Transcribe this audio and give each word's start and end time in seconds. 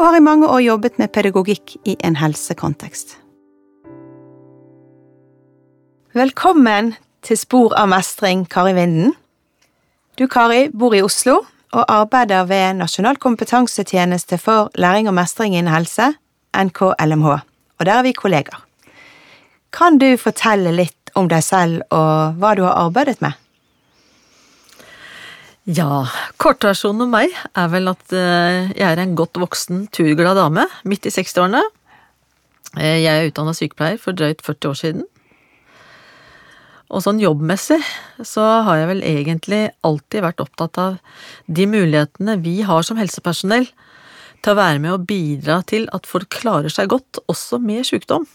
og 0.00 0.06
har 0.06 0.16
i 0.16 0.24
mange 0.24 0.48
år 0.48 0.62
jobbet 0.64 0.96
med 0.96 1.12
pedagogikk 1.12 1.74
i 1.84 1.96
en 2.04 2.16
helsekontekst. 2.16 3.18
Velkommen 6.16 6.94
til 7.22 7.36
Spor 7.36 7.74
av 7.76 7.90
mestring, 7.92 8.46
Kari 8.48 8.72
Vinden. 8.78 9.12
Du, 10.16 10.24
Kari, 10.24 10.70
bor 10.72 10.96
i 10.96 11.02
Oslo 11.04 11.42
og 11.76 11.84
arbeider 11.84 12.48
ved 12.48 12.80
Nasjonal 12.80 13.20
kompetansetjeneste 13.20 14.40
for 14.40 14.72
læring 14.80 15.10
og 15.12 15.14
mestring 15.20 15.54
innen 15.54 15.72
helse, 15.74 16.14
NKLMH, 16.56 17.28
og 17.78 17.86
der 17.86 18.00
er 18.00 18.08
vi 18.08 18.16
kollegaer. 18.16 18.64
Kan 19.70 20.00
du 20.00 20.16
fortelle 20.18 20.72
litt 20.74 21.12
om 21.14 21.28
deg 21.28 21.44
selv 21.44 21.84
og 21.92 22.40
hva 22.40 22.56
du 22.56 22.64
har 22.64 22.88
arbeidet 22.88 23.20
med? 23.20 23.36
Ja, 25.70 26.08
kortversjonen 26.40 27.04
om 27.04 27.12
meg 27.12 27.34
er 27.54 27.68
vel 27.70 27.90
at 27.90 28.14
eh, 28.16 28.70
jeg 28.72 28.86
er 28.86 29.00
en 29.02 29.12
godt 29.18 29.38
voksen, 29.38 29.84
turglad 29.94 30.38
dame 30.38 30.64
midt 30.88 31.06
i 31.06 31.12
60-årene. 31.14 31.60
Eh, 32.80 33.02
jeg 33.04 33.10
er 33.10 33.28
utdanna 33.28 33.52
sykepleier 33.54 34.00
for 34.00 34.16
drøyt 34.16 34.42
40 34.42 34.70
år 34.70 34.78
siden. 34.80 35.04
Og 36.90 37.04
sånn 37.04 37.20
jobbmessig 37.22 37.78
så 38.26 38.46
har 38.66 38.80
jeg 38.80 38.90
vel 38.90 39.04
egentlig 39.12 39.60
alltid 39.86 40.24
vært 40.26 40.42
opptatt 40.42 40.80
av 40.82 40.98
de 41.46 41.68
mulighetene 41.70 42.40
vi 42.42 42.56
har 42.66 42.82
som 42.86 42.98
helsepersonell 42.98 43.68
til 44.40 44.54
å 44.54 44.58
være 44.58 44.82
med 44.82 44.96
og 44.96 45.06
bidra 45.06 45.60
til 45.70 45.86
at 45.94 46.08
folk 46.08 46.32
klarer 46.40 46.72
seg 46.72 46.90
godt, 46.90 47.22
også 47.30 47.60
med 47.62 47.86
sykdom. 47.86 48.26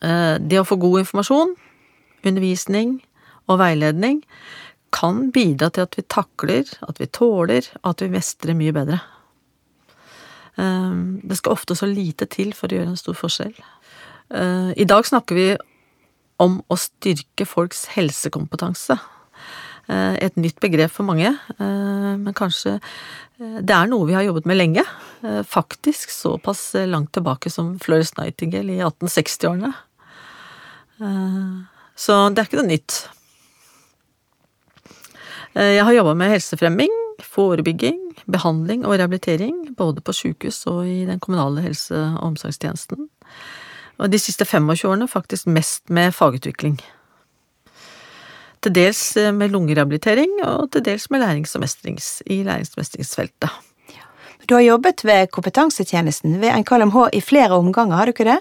Eh, 0.00 0.36
det 0.40 0.62
å 0.62 0.68
få 0.68 0.80
god 0.80 1.02
informasjon, 1.02 1.58
undervisning 2.24 3.02
og 3.50 3.60
veiledning 3.60 4.22
kan 4.94 5.28
bidra 5.34 5.70
til 5.74 5.88
at 5.88 5.98
vi 5.98 6.04
takler, 6.06 6.68
at 6.86 7.00
vi 7.02 7.10
tåler, 7.10 7.66
at 7.82 8.02
vi 8.02 8.12
mestrer 8.12 8.56
mye 8.58 8.74
bedre. 8.76 9.00
Ehm, 10.60 11.20
det 11.26 11.38
skal 11.40 11.56
ofte 11.56 11.76
så 11.78 11.88
lite 11.90 12.28
til 12.30 12.54
for 12.54 12.70
å 12.70 12.78
gjøre 12.78 12.92
en 12.92 13.00
stor 13.00 13.16
forskjell. 13.18 13.54
Eh, 14.30 14.70
I 14.78 14.86
dag 14.88 15.06
snakker 15.06 15.38
vi 15.38 15.48
om 16.42 16.60
å 16.70 16.78
styrke 16.78 17.46
folks 17.46 17.88
helsekompetanse. 17.94 18.96
Eh, 19.88 20.14
et 20.24 20.36
nytt 20.40 20.60
begrep 20.62 20.90
for 20.90 21.04
mange, 21.04 21.28
eh, 21.28 22.14
men 22.16 22.32
kanskje 22.34 22.80
det 23.38 23.74
er 23.74 23.88
noe 23.90 24.06
vi 24.06 24.14
har 24.14 24.22
jobbet 24.22 24.46
med 24.46 24.56
lenge. 24.56 24.84
Faktisk 25.42 26.12
såpass 26.14 26.74
langt 26.86 27.10
tilbake 27.12 27.50
som 27.50 27.80
Florence 27.80 28.14
Nightingale 28.16 28.76
i 28.76 28.78
1860-årene. 28.78 29.72
Så 31.96 32.30
det 32.30 32.38
er 32.38 32.46
ikke 32.46 32.60
noe 32.62 32.70
nytt. 32.70 33.08
Eh, 35.54 35.76
jeg 35.76 35.84
har 35.86 35.94
jobba 35.94 36.14
med 36.18 36.32
helsefremming, 36.34 36.94
forebygging, 37.22 38.00
behandling 38.26 38.82
og 38.86 38.96
rehabilitering, 38.98 39.74
både 39.78 40.02
på 40.02 40.14
sykehus 40.14 40.64
og 40.70 40.82
i 40.88 41.04
den 41.06 41.20
kommunale 41.22 41.62
helse- 41.62 41.94
og 41.94 42.32
omsorgstjenesten. 42.32 43.08
Og 43.98 44.10
de 44.10 44.18
siste 44.18 44.44
25 44.44 44.90
årene 44.90 45.08
faktisk 45.08 45.46
mest 45.46 45.90
med 45.90 46.14
fagutvikling. 46.14 46.80
Til 48.64 48.74
dels 48.74 49.16
eh, 49.16 49.30
med 49.30 49.54
lungerehabilitering, 49.54 50.40
og 50.42 50.72
til 50.72 50.82
dels 50.84 51.06
med 51.10 51.22
lærings- 51.22 51.54
og 51.54 51.62
mestrings, 51.62 52.22
i 52.26 52.42
lærings- 52.42 52.74
og 52.74 52.82
mestringsfeltet. 52.82 53.50
Du 54.48 54.54
har 54.54 54.60
jobbet 54.60 55.04
ved 55.04 55.30
kompetansetjenesten 55.32 56.40
ved 56.40 56.52
NKLMH 56.52 57.14
i 57.16 57.20
flere 57.20 57.56
omganger, 57.56 57.96
har 57.96 58.04
du 58.04 58.12
ikke 58.12 58.26
det? 58.28 58.40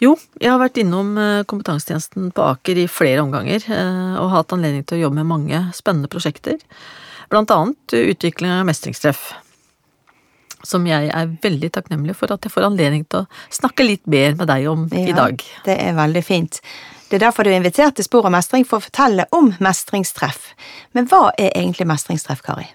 Jo, 0.00 0.14
jeg 0.40 0.48
har 0.48 0.60
vært 0.62 0.80
innom 0.80 1.12
eh, 1.20 1.42
kompetansetjenesten 1.48 2.30
på 2.36 2.46
Aker 2.54 2.80
i 2.80 2.88
flere 2.88 3.20
omganger, 3.24 3.66
og 3.68 4.24
og 4.24 4.32
hatt 4.34 4.54
anledning 4.56 4.84
til 4.86 4.98
å 4.98 5.02
jobbe 5.04 5.20
med 5.20 5.28
mange 5.28 5.60
spennende 5.76 6.08
prosjekter. 6.12 6.56
Blant 7.30 7.52
annet 7.54 7.94
utvikling 7.94 8.52
av 8.54 8.64
mestringstreff. 8.68 9.30
Som 10.66 10.86
jeg 10.88 11.08
er 11.08 11.36
veldig 11.42 11.70
takknemlig 11.72 12.16
for 12.18 12.32
at 12.32 12.44
jeg 12.44 12.52
får 12.52 12.68
anledning 12.68 13.04
til 13.08 13.22
å 13.22 13.28
snakke 13.52 13.86
litt 13.86 14.02
mer 14.10 14.34
med 14.36 14.48
deg 14.50 14.66
om 14.68 14.88
ja, 14.92 15.04
i 15.12 15.16
dag. 15.16 15.44
Det 15.64 15.76
er 15.76 15.96
veldig 15.96 16.24
fint. 16.24 16.60
Det 17.10 17.18
er 17.18 17.26
derfor 17.26 17.44
du 17.44 17.50
er 17.50 17.58
invitert 17.58 17.96
til 17.98 18.06
Spor 18.06 18.28
og 18.28 18.34
mestring 18.34 18.66
for 18.68 18.78
å 18.78 18.86
fortelle 18.86 19.24
om 19.36 19.52
mestringstreff. 19.62 20.52
Men 20.96 21.08
hva 21.10 21.30
er 21.34 21.50
egentlig 21.54 21.88
mestringstreff, 21.90 22.44
Kari? 22.46 22.68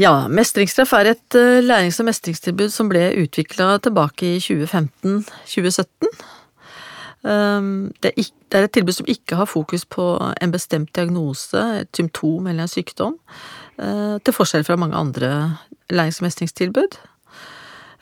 Ja, 0.00 0.30
Mestringstreff 0.32 0.94
er 0.96 1.10
et 1.10 1.36
eh, 1.36 1.58
lærings- 1.60 1.98
og 2.00 2.06
mestringstilbud 2.08 2.70
som 2.72 2.88
ble 2.88 3.02
utvikla 3.20 3.74
tilbake 3.84 4.30
i 4.30 4.38
2015-2017. 4.40 6.08
Ehm, 7.28 7.90
det 8.00 8.14
er 8.16 8.64
et 8.64 8.72
tilbud 8.72 8.96
som 8.96 9.10
ikke 9.12 9.36
har 9.36 9.50
fokus 9.50 9.84
på 9.84 10.06
en 10.40 10.54
bestemt 10.54 10.94
diagnose, 10.96 11.60
et 11.82 11.92
symptom 11.92 12.46
eller 12.46 12.64
en 12.64 12.72
sykdom, 12.72 13.18
eh, 13.76 14.16
til 14.24 14.32
forskjell 14.38 14.64
fra 14.64 14.80
mange 14.80 14.96
andre 14.96 15.58
lærings- 15.92 16.22
og 16.22 16.30
mestringstilbud. 16.30 16.96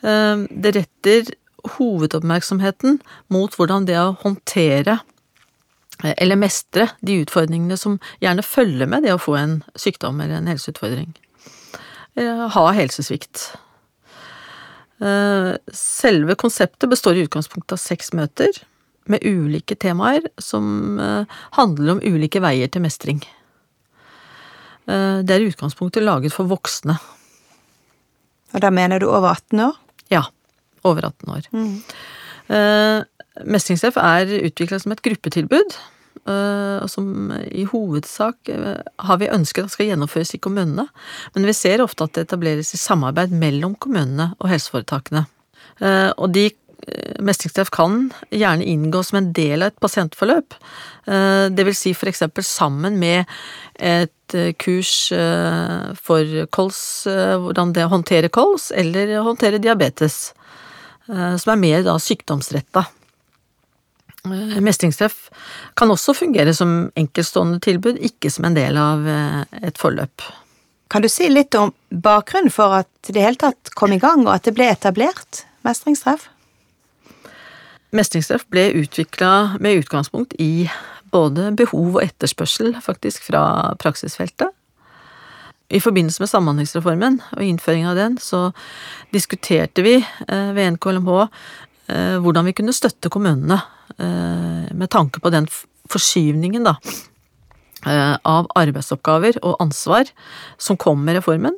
Ehm, 0.03 0.47
det 0.63 0.75
retter 0.75 1.35
hovedoppmerksomheten 1.75 3.01
mot 3.27 3.51
hvordan 3.51 3.85
det 3.85 3.99
å 3.99 4.15
håndtere 4.23 5.01
eh, 6.03 6.13
eller 6.17 6.35
mestre 6.35 6.93
de 7.03 7.25
utfordringene 7.25 7.77
som 7.77 7.99
gjerne 8.21 8.43
følger 8.43 8.87
med 8.87 9.03
det 9.03 9.11
å 9.11 9.19
få 9.19 9.35
en 9.35 9.63
sykdom 9.75 10.21
eller 10.21 10.37
en 10.37 10.47
helseutfordring. 10.47 11.11
Eh, 12.19 12.47
ha 12.51 12.71
helsesvikt. 12.75 13.53
Eh, 14.99 15.53
selve 15.73 16.35
konseptet 16.35 16.89
består 16.91 17.15
i 17.15 17.23
utgangspunktet 17.23 17.77
av 17.77 17.79
seks 17.79 18.11
møter 18.17 18.51
med 19.09 19.23
ulike 19.23 19.77
temaer 19.79 20.27
som 20.41 20.99
eh, 20.99 21.37
handler 21.55 21.95
om 21.95 22.01
ulike 22.03 22.41
veier 22.43 22.71
til 22.71 22.83
mestring. 22.83 23.23
Det 24.89 25.29
er 25.29 25.43
i 25.43 25.51
utgangspunktet 25.51 26.01
laget 26.01 26.33
for 26.33 26.49
voksne. 26.49 26.95
Og 28.57 28.63
da 28.63 28.71
mener 28.73 28.97
du 28.97 29.05
over 29.05 29.35
18 29.35 29.59
år? 29.61 29.75
Ja. 30.09 30.23
Over 30.81 31.05
18 31.11 31.29
år. 31.29 31.45
Mm. 31.53 31.75
Mestringstreff 33.53 33.99
er 34.01 34.33
utvikla 34.47 34.79
som 34.81 34.95
et 34.95 35.03
gruppetilbud 35.05 35.77
og 36.83 36.89
som 36.91 37.31
i 37.49 37.65
hovedsak 37.69 38.49
eh, 38.53 38.79
har 39.05 39.19
vi 39.21 39.31
ønsket 39.31 39.67
at 39.67 39.75
skal 39.75 39.91
gjennomføres 39.91 40.35
i 40.35 40.41
kommunene, 40.41 40.87
men 41.35 41.47
vi 41.47 41.55
ser 41.57 41.83
ofte 41.83 42.05
at 42.05 42.15
det 42.15 42.27
etableres 42.27 42.73
i 42.75 42.81
samarbeid 42.81 43.33
mellom 43.35 43.75
kommunene 43.81 44.31
og 44.39 44.49
helseforetakene. 44.51 45.25
Eh, 45.79 46.09
og 46.15 46.33
de 46.35 46.49
mestringstreff 47.21 47.69
kan 47.75 48.05
gjerne 48.31 48.65
inngå 48.65 49.01
som 49.03 49.19
en 49.19 49.33
del 49.35 49.65
av 49.65 49.73
et 49.73 49.81
pasientforløp. 49.83 50.55
Det 51.51 51.65
vil 51.67 51.75
si 51.75 51.91
eksempel 51.91 52.45
sammen 52.47 52.95
med 52.97 53.27
et 53.75 54.35
kurs 54.63 54.93
for 55.99 56.31
kols, 56.55 56.79
hvordan 57.03 57.75
det 57.75 57.89
håndterer 57.91 58.31
kols, 58.31 58.69
eller 58.71 59.17
håndtere 59.27 59.59
diabetes, 59.59 60.31
som 61.09 61.51
er 61.51 61.61
mer 61.61 61.83
da 61.85 61.97
sykdomsretta. 61.99 62.87
Eh, 64.25 64.59
mestringstreff 64.61 65.29
kan 65.79 65.91
også 65.91 66.13
fungere 66.13 66.53
som 66.55 66.89
enkeltstående 66.99 67.59
tilbud, 67.63 67.99
ikke 68.03 68.31
som 68.31 68.49
en 68.49 68.57
del 68.57 68.77
av 68.79 69.07
eh, 69.07 69.43
et 69.69 69.79
forløp. 69.79 70.25
Kan 70.89 71.05
du 71.05 71.09
si 71.11 71.29
litt 71.29 71.55
om 71.55 71.71
bakgrunnen 71.89 72.51
for 72.51 72.81
at 72.81 72.89
det 73.07 73.21
i 73.21 73.23
hele 73.23 73.39
tatt 73.39 73.71
kom 73.77 73.93
i 73.93 74.01
gang, 74.01 74.25
og 74.27 74.33
at 74.35 74.47
det 74.47 74.55
ble 74.57 74.67
etablert 74.73 75.43
mestringstreff? 75.67 76.27
Mestringstreff 77.95 78.45
ble 78.51 78.69
utvikla 78.81 79.59
med 79.61 79.83
utgangspunkt 79.83 80.35
i 80.41 80.67
både 81.13 81.49
behov 81.57 81.97
og 81.97 82.03
etterspørsel, 82.03 82.75
faktisk, 82.83 83.23
fra 83.31 83.73
praksisfeltet. 83.81 84.51
I 85.69 85.79
forbindelse 85.81 86.21
med 86.21 86.29
Samhandlingsreformen 86.31 87.19
og 87.37 87.45
innføringen 87.45 87.91
av 87.91 87.97
den, 87.97 88.15
så 88.17 88.49
diskuterte 89.13 89.85
vi 89.85 89.99
eh, 90.01 90.51
ved 90.57 90.75
NKLMH 90.75 91.25
hvordan 91.89 92.45
vi 92.45 92.51
kunne 92.53 92.69
støtte 92.69 93.09
kommunene 93.09 93.55
med 93.97 94.89
tanke 94.93 95.19
på 95.19 95.31
den 95.33 95.47
forskyvningen, 95.89 96.67
da, 96.67 96.75
eh, 97.85 98.15
av 98.23 98.49
arbeidsoppgaver 98.59 99.39
og 99.43 99.59
ansvar 99.63 100.09
som 100.57 100.77
kom 100.77 101.03
med 101.05 101.19
reformen. 101.19 101.55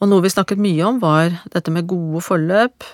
Og 0.00 0.10
noe 0.10 0.22
vi 0.22 0.32
snakket 0.32 0.62
mye 0.62 0.84
om, 0.86 1.00
var 1.02 1.40
dette 1.52 1.72
med 1.74 1.88
gode 1.90 2.22
forløp, 2.22 2.86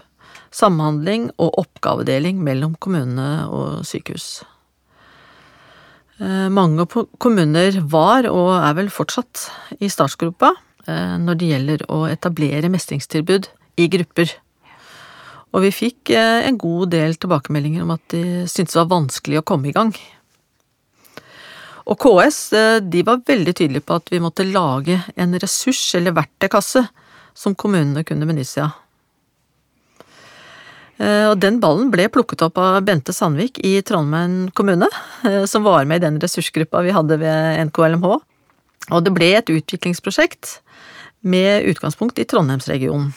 samhandling 0.55 1.31
og 1.43 1.59
oppgavedeling 1.65 2.39
mellom 2.45 2.77
kommunene 2.81 3.47
og 3.51 3.85
sykehus. 3.85 4.45
Eh, 6.21 6.49
mange 6.49 6.87
kommuner 7.19 7.81
var, 7.83 8.29
og 8.31 8.55
er 8.63 8.75
vel 8.75 8.89
fortsatt, 8.89 9.51
i 9.81 9.89
startgropa 9.89 10.55
når 10.85 11.39
det 11.41 11.47
gjelder 11.49 11.83
å 11.89 12.03
etablere 12.13 12.69
mestringstilbud 12.69 13.47
i 13.81 13.87
grupper. 13.89 14.29
Og 15.55 15.63
vi 15.63 15.71
fikk 15.71 16.11
eh, 16.11 16.43
en 16.49 16.59
god 16.59 16.91
del 16.95 17.15
tilbakemeldinger 17.15 17.85
om 17.85 17.95
at 17.95 18.03
de 18.11 18.43
syntes 18.51 18.75
det 18.75 18.81
var 18.81 18.91
vanskelig 18.91 19.41
å 19.41 19.47
komme 19.47 19.71
i 19.71 19.75
gang. 19.75 19.93
Og 21.85 21.99
KS 22.01 22.39
eh, 22.59 22.79
de 22.83 23.05
var 23.07 23.23
veldig 23.27 23.55
tydelige 23.55 23.87
på 23.87 23.99
at 24.01 24.11
vi 24.11 24.23
måtte 24.23 24.47
lage 24.49 24.99
en 25.15 25.37
ressurs 25.39 25.83
eller 25.95 26.17
verktøykasse 26.17 26.83
som 27.39 27.55
kommunene 27.55 28.03
kunne 28.07 28.27
benytte 28.27 28.51
seg 28.51 28.67
av. 28.67 28.81
Eh, 30.99 31.27
og 31.31 31.39
den 31.43 31.61
ballen 31.63 31.93
ble 31.93 32.09
plukket 32.11 32.43
opp 32.47 32.59
av 32.59 32.81
Bente 32.87 33.15
Sandvik 33.15 33.63
i 33.63 33.77
Trondheim 33.87 34.49
kommune, 34.59 34.91
som 35.51 35.67
var 35.67 35.87
med 35.87 36.03
i 36.03 36.07
den 36.09 36.19
ressursgruppa 36.23 36.83
vi 36.87 36.95
hadde 36.95 37.19
ved 37.23 37.63
NKLMH. 37.71 38.11
Og 38.93 39.07
det 39.07 39.15
ble 39.15 39.31
et 39.39 39.55
utviklingsprosjekt 39.55 40.59
med 41.25 41.71
utgangspunkt 41.71 42.19
i 42.21 42.27
Trondheimsregionen. 42.29 43.15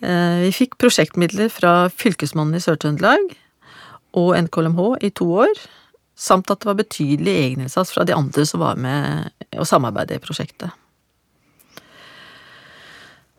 Eh, 0.00 0.36
vi 0.46 0.52
fikk 0.56 0.78
prosjektmidler 0.80 1.50
fra 1.52 1.90
Fylkesmannen 1.92 2.56
i 2.56 2.62
Sør-Trøndelag 2.64 3.34
og 4.16 4.32
NKLMH 4.46 4.84
i 5.04 5.10
to 5.12 5.28
år, 5.44 5.52
samt 6.16 6.50
at 6.52 6.62
det 6.62 6.70
var 6.70 6.78
betydelig 6.80 7.34
egeninnsats 7.44 7.92
fra 7.92 8.06
de 8.08 8.16
andre 8.16 8.46
som 8.48 8.62
var 8.64 8.80
med 8.80 9.28
å 9.60 9.66
samarbeide 9.68 10.16
i 10.16 10.22
prosjektet. 10.22 10.72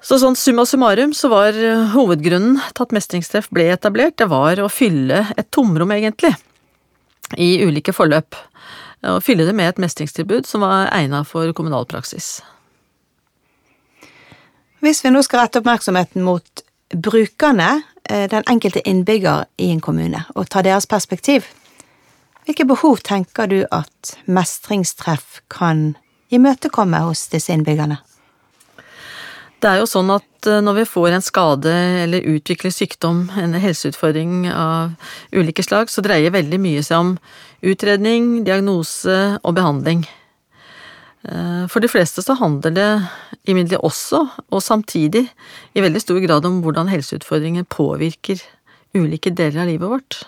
Så 0.02 0.18
sånn 0.18 0.38
summa 0.38 0.66
summarum 0.66 1.12
så 1.13 1.30
var 1.30 1.58
hovedgrunnen 1.94 2.58
til 2.74 2.86
at 2.86 2.94
mestringstreff 2.96 3.52
ble 3.54 3.68
etablert, 3.69 4.18
det 4.18 4.31
var 4.31 4.57
å 4.57 4.69
fylle 4.72 5.28
et 5.38 5.52
tomrom, 5.54 5.94
egentlig, 5.94 6.34
i 7.38 7.60
ulike 7.62 7.94
forløp. 7.94 8.38
Å 9.06 9.19
fylle 9.22 9.46
det 9.46 9.54
med 9.57 9.69
et 9.69 9.81
mestringstilbud 9.81 10.50
som 10.50 10.66
var 10.66 10.90
egnet 10.94 11.30
for 11.30 11.54
kommunal 11.57 11.86
praksis. 11.90 12.40
Hvis 14.81 15.04
vi 15.06 15.12
nå 15.13 15.22
skal 15.22 15.44
rette 15.44 15.62
oppmerksomheten 15.62 16.24
mot 16.25 16.63
brukerne, 16.89 17.83
eh, 18.10 18.28
den 18.30 18.44
enkelte 18.50 18.81
innbygger 18.81 19.45
i 19.57 19.69
en 19.72 19.81
kommune, 19.81 20.24
og 20.36 20.50
ta 20.50 20.62
deres 20.62 20.88
perspektiv, 20.89 21.45
hvilke 22.45 22.66
behov 22.66 22.98
tenker 23.06 23.45
du 23.45 23.66
at 23.72 24.16
mestringstreff 24.25 25.42
kan 25.50 25.95
imøtekomme 26.31 26.98
hos 27.06 27.28
disse 27.30 27.54
innbyggerne? 27.54 28.00
Det 29.62 29.69
er 29.69 29.78
jo 29.83 29.86
sånn 29.86 30.10
at 30.10 30.50
eh, 30.50 30.63
når 30.66 30.80
vi 30.80 30.88
får 30.89 31.12
en 31.13 31.22
skade 31.22 31.75
eller 32.01 32.25
utvikler 32.33 32.74
sykdom, 32.74 33.28
en 33.38 33.54
helseutfordring 33.54 34.50
av 34.50 34.95
ulike 35.31 35.62
slag, 35.62 35.94
så 35.94 36.01
dreier 36.01 36.33
veldig 36.33 36.57
mye 36.57 36.81
seg 36.81 36.98
om 36.98 37.13
utredning, 37.62 38.42
diagnose 38.50 39.38
og 39.44 39.54
behandling. 39.54 40.07
Eh, 41.21 41.65
for 41.69 41.83
de 41.83 41.89
fleste 41.91 42.23
så 42.25 42.35
handler 42.39 42.73
det 42.73 42.89
imidlertid 43.50 43.85
også, 43.85 44.23
og 44.50 44.63
samtidig, 44.63 45.27
i 45.73 45.83
veldig 45.83 46.01
stor 46.01 46.21
grad 46.23 46.47
om 46.50 46.62
hvordan 46.65 46.89
helseutfordringer 46.89 47.68
påvirker 47.69 48.41
ulike 48.97 49.33
deler 49.33 49.63
av 49.63 49.69
livet 49.69 49.91
vårt. 49.91 50.21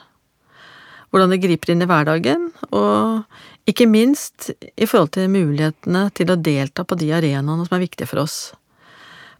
Hvordan 1.13 1.33
det 1.33 1.41
griper 1.43 1.73
inn 1.73 1.83
i 1.85 1.89
hverdagen, 1.89 2.47
og 2.73 3.25
ikke 3.69 3.87
minst 3.89 4.51
i 4.53 4.87
forhold 4.89 5.13
til 5.15 5.31
mulighetene 5.33 6.07
til 6.17 6.33
å 6.33 6.39
delta 6.39 6.85
på 6.85 6.97
de 6.99 7.11
arenaene 7.15 7.65
som 7.65 7.77
er 7.77 7.85
viktige 7.85 8.09
for 8.09 8.23
oss. 8.25 8.37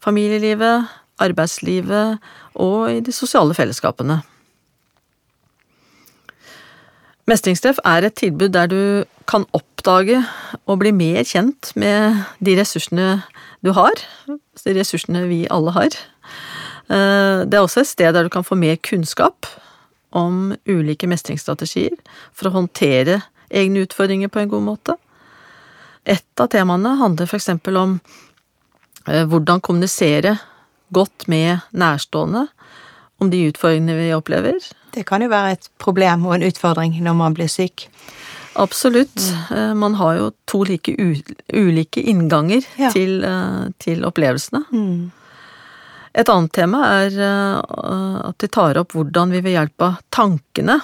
Familielivet, 0.04 0.90
arbeidslivet 1.24 2.22
og 2.62 2.92
i 2.92 3.02
de 3.06 3.14
sosiale 3.16 3.56
fellesskapene. 3.58 4.22
Mestringstreff 7.30 7.80
er 7.88 8.04
et 8.04 8.18
tilbud 8.20 8.52
der 8.52 8.68
du 8.68 8.82
kan 9.30 9.46
oppdage 9.84 10.22
og 10.64 10.80
bli 10.80 10.94
mer 10.96 11.24
kjent 11.28 11.74
med 11.76 12.24
de 12.40 12.56
ressursene 12.56 13.24
du 13.64 13.74
har, 13.76 13.92
de 14.28 14.76
ressursene 14.78 15.26
vi 15.28 15.44
alle 15.52 15.74
har. 15.76 15.92
Eh, 16.88 17.44
det 17.44 17.58
er 17.58 17.64
også 17.64 17.84
et 17.84 17.92
sted 17.92 18.14
der 18.14 18.24
du 18.24 18.30
kan 18.32 18.44
få 18.48 18.56
mer 18.56 18.76
kunnskap 18.80 19.46
om 20.12 20.54
ulike 20.68 21.08
mestringsstrategier 21.08 21.98
for 22.32 22.48
å 22.48 22.56
håndtere 22.56 23.22
egne 23.52 23.84
utfordringer 23.84 24.32
på 24.32 24.40
en 24.40 24.52
god 24.52 24.64
måte. 24.64 24.96
Et 26.06 26.40
av 26.40 26.48
temaene 26.52 26.96
handler 27.00 27.28
eksempel 27.28 27.78
om 27.78 28.00
eh, 29.08 29.26
hvordan 29.28 29.62
kommunisere 29.62 30.38
godt 30.94 31.28
med 31.28 31.60
nærstående 31.72 32.48
om 33.20 33.30
de 33.32 33.48
utfordringene 33.50 34.00
vi 34.00 34.14
opplever. 34.16 34.60
Det 34.94 35.04
kan 35.08 35.24
jo 35.24 35.32
være 35.32 35.58
et 35.58 35.70
problem 35.82 36.28
og 36.28 36.38
en 36.38 36.48
utfordring 36.48 36.96
når 37.04 37.20
man 37.20 37.36
blir 37.36 37.52
syk. 37.52 37.90
Absolutt. 38.60 39.18
Mm. 39.50 39.80
Man 39.80 39.96
har 39.96 40.16
jo 40.20 40.30
to 40.46 40.64
like 40.68 40.94
ulike 41.54 42.02
innganger 42.02 42.66
ja. 42.78 42.92
til, 42.94 43.24
eh, 43.26 43.66
til, 43.82 44.06
opplevelsene. 44.06 44.64
Mm. 44.70 45.12
Et 46.14 46.30
annet 46.30 46.54
tema 46.54 46.84
er 47.02 47.18
eh, 47.18 48.20
at 48.30 48.38
de 48.44 48.50
tar 48.54 48.78
opp 48.82 48.94
hvordan 48.94 49.34
vi 49.34 49.42
ved 49.42 49.58
hjelp 49.58 49.88
av 49.88 50.02
tankene 50.14 50.78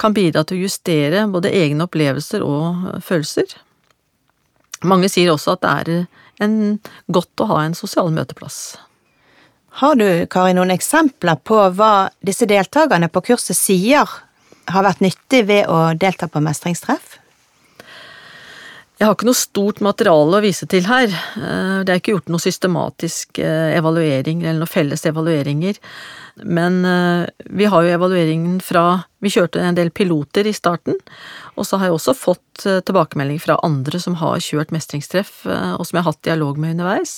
kan 0.00 0.14
bidra 0.16 0.42
til 0.44 0.58
å 0.58 0.64
justere 0.64 1.26
både 1.30 1.52
egne 1.54 1.86
opplevelser 1.86 2.42
og 2.42 2.88
følelser. 3.04 3.52
Mange 4.84 5.08
sier 5.12 5.30
også 5.32 5.54
at 5.54 5.62
det 5.62 5.74
er 5.74 6.44
en 6.44 6.56
godt 7.06 7.44
å 7.44 7.48
ha 7.52 7.60
en 7.62 7.76
sosial 7.78 8.10
møteplass. 8.12 8.74
Har 9.80 9.96
du, 9.98 10.06
Kari, 10.30 10.54
noen 10.54 10.70
eksempler 10.74 11.40
på 11.42 11.58
hva 11.74 12.08
disse 12.22 12.46
deltakerne 12.46 13.08
på 13.10 13.24
kurset 13.30 13.58
sier 13.58 14.10
har 14.70 14.86
vært 14.86 15.02
nyttig 15.04 15.44
ved 15.48 15.68
å 15.70 15.92
delta 15.98 16.28
på 16.30 16.42
mestringstreff? 16.44 17.18
Jeg 18.94 19.08
har 19.08 19.16
ikke 19.16 19.26
noe 19.26 19.36
stort 19.36 19.80
materiale 19.82 20.38
å 20.38 20.42
vise 20.44 20.68
til 20.70 20.86
her. 20.86 21.10
Eh, 21.10 21.80
det 21.82 21.90
er 21.90 21.98
ikke 21.98 22.12
gjort 22.14 22.30
noe 22.30 22.42
systematisk 22.42 23.40
eh, 23.42 23.74
evaluering 23.74 24.44
eller 24.44 24.60
noen 24.62 24.70
felles 24.70 25.02
evalueringer. 25.10 25.80
Men 26.46 26.78
eh, 26.86 27.24
vi 27.58 27.66
har 27.68 27.82
jo 27.82 27.96
evalueringen 27.96 28.60
fra 28.62 29.02
Vi 29.24 29.32
kjørte 29.34 29.60
en 29.64 29.74
del 29.74 29.90
piloter 29.90 30.46
i 30.46 30.54
starten. 30.54 30.96
Og 31.58 31.66
så 31.66 31.80
har 31.80 31.90
jeg 31.90 31.98
også 31.98 32.14
fått 32.14 32.64
tilbakemelding 32.64 33.40
fra 33.42 33.58
andre 33.66 33.98
som 33.98 34.18
har 34.20 34.42
kjørt 34.44 34.72
mestringstreff, 34.74 35.46
og 35.48 35.80
som 35.88 35.96
jeg 35.96 36.04
har 36.04 36.12
hatt 36.12 36.26
dialog 36.28 36.60
med 36.60 36.74
underveis. 36.76 37.14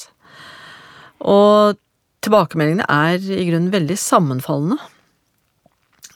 Og 1.18 1.74
tilbakemeldingene 2.22 2.86
er 2.86 3.18
i 3.18 3.48
grunnen 3.48 3.72
veldig 3.74 3.98
sammenfallende. 3.98 4.78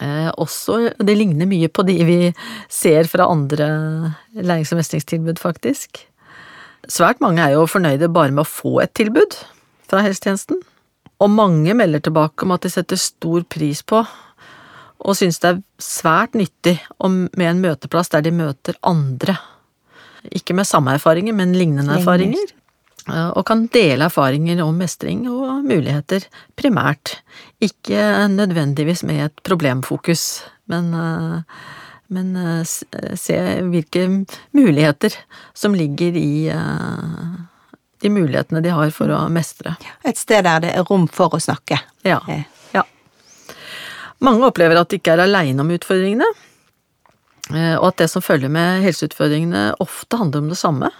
Eh, 0.00 0.30
også, 0.40 0.94
det 0.96 1.16
ligner 1.18 1.48
mye 1.48 1.68
på 1.68 1.84
de 1.88 1.98
vi 2.08 2.18
ser 2.72 3.08
fra 3.10 3.28
andre 3.28 3.68
lærings- 4.34 4.72
og 4.72 4.80
mestringstilbud, 4.80 5.40
faktisk. 5.42 6.06
Svært 6.88 7.20
mange 7.20 7.44
er 7.44 7.54
jo 7.58 7.68
fornøyde 7.68 8.08
bare 8.12 8.32
med 8.32 8.46
å 8.46 8.48
få 8.48 8.80
et 8.84 8.94
tilbud 8.96 9.36
fra 9.90 10.00
helsetjenesten. 10.06 10.62
Og 11.20 11.30
mange 11.30 11.74
melder 11.76 12.00
tilbake 12.00 12.46
om 12.46 12.56
at 12.56 12.64
de 12.64 12.72
setter 12.72 12.96
stor 12.96 13.44
pris 13.44 13.82
på 13.84 14.00
og 15.00 15.16
synes 15.16 15.40
det 15.40 15.48
er 15.50 15.60
svært 15.80 16.36
nyttig 16.36 16.76
med 17.00 17.46
en 17.46 17.62
møteplass 17.62 18.12
der 18.12 18.24
de 18.24 18.32
møter 18.36 18.76
andre. 18.84 19.36
Ikke 20.36 20.52
med 20.56 20.68
samme 20.68 20.92
erfaringer, 20.98 21.32
men 21.36 21.54
lignende 21.56 21.96
erfaringer. 21.96 22.52
Eh, 23.08 23.28
og 23.28 23.44
kan 23.48 23.66
dele 23.72 24.08
erfaringer 24.08 24.60
om 24.64 24.78
mestring 24.80 25.24
og 25.30 25.64
muligheter, 25.66 26.26
primært. 26.58 27.16
Ikke 27.62 28.28
nødvendigvis 28.32 29.04
med 29.08 29.24
et 29.28 29.42
problemfokus, 29.46 30.42
men, 30.70 30.92
eh, 30.94 31.40
men 32.08 32.36
eh, 32.36 33.16
se 33.16 33.38
hvilke 33.70 34.06
muligheter 34.56 35.16
som 35.54 35.74
ligger 35.74 36.16
i 36.16 36.50
de 38.00 38.08
mulighetene 38.08 38.62
de 38.64 38.72
har 38.72 38.90
for 38.96 39.12
å 39.12 39.26
mestre. 39.28 39.76
Et 40.04 40.16
sted 40.16 40.44
der 40.44 40.60
det 40.64 40.74
er 40.74 40.86
rom 40.88 41.06
for 41.08 41.36
å 41.36 41.40
snakke. 41.40 41.78
Ja. 42.04 42.20
ja. 42.72 42.84
Mange 44.24 44.48
opplever 44.48 44.80
at 44.80 44.88
de 44.88 45.00
ikke 45.00 45.12
er 45.12 45.26
aleine 45.26 45.60
om 45.60 45.72
utfordringene, 45.72 46.28
og 47.50 47.86
at 47.88 47.98
det 47.98 48.06
som 48.12 48.22
følger 48.22 48.48
med 48.52 48.84
helseutfordringene 48.84 49.74
ofte 49.82 50.16
handler 50.16 50.44
om 50.44 50.50
det 50.52 50.58
samme 50.60 50.90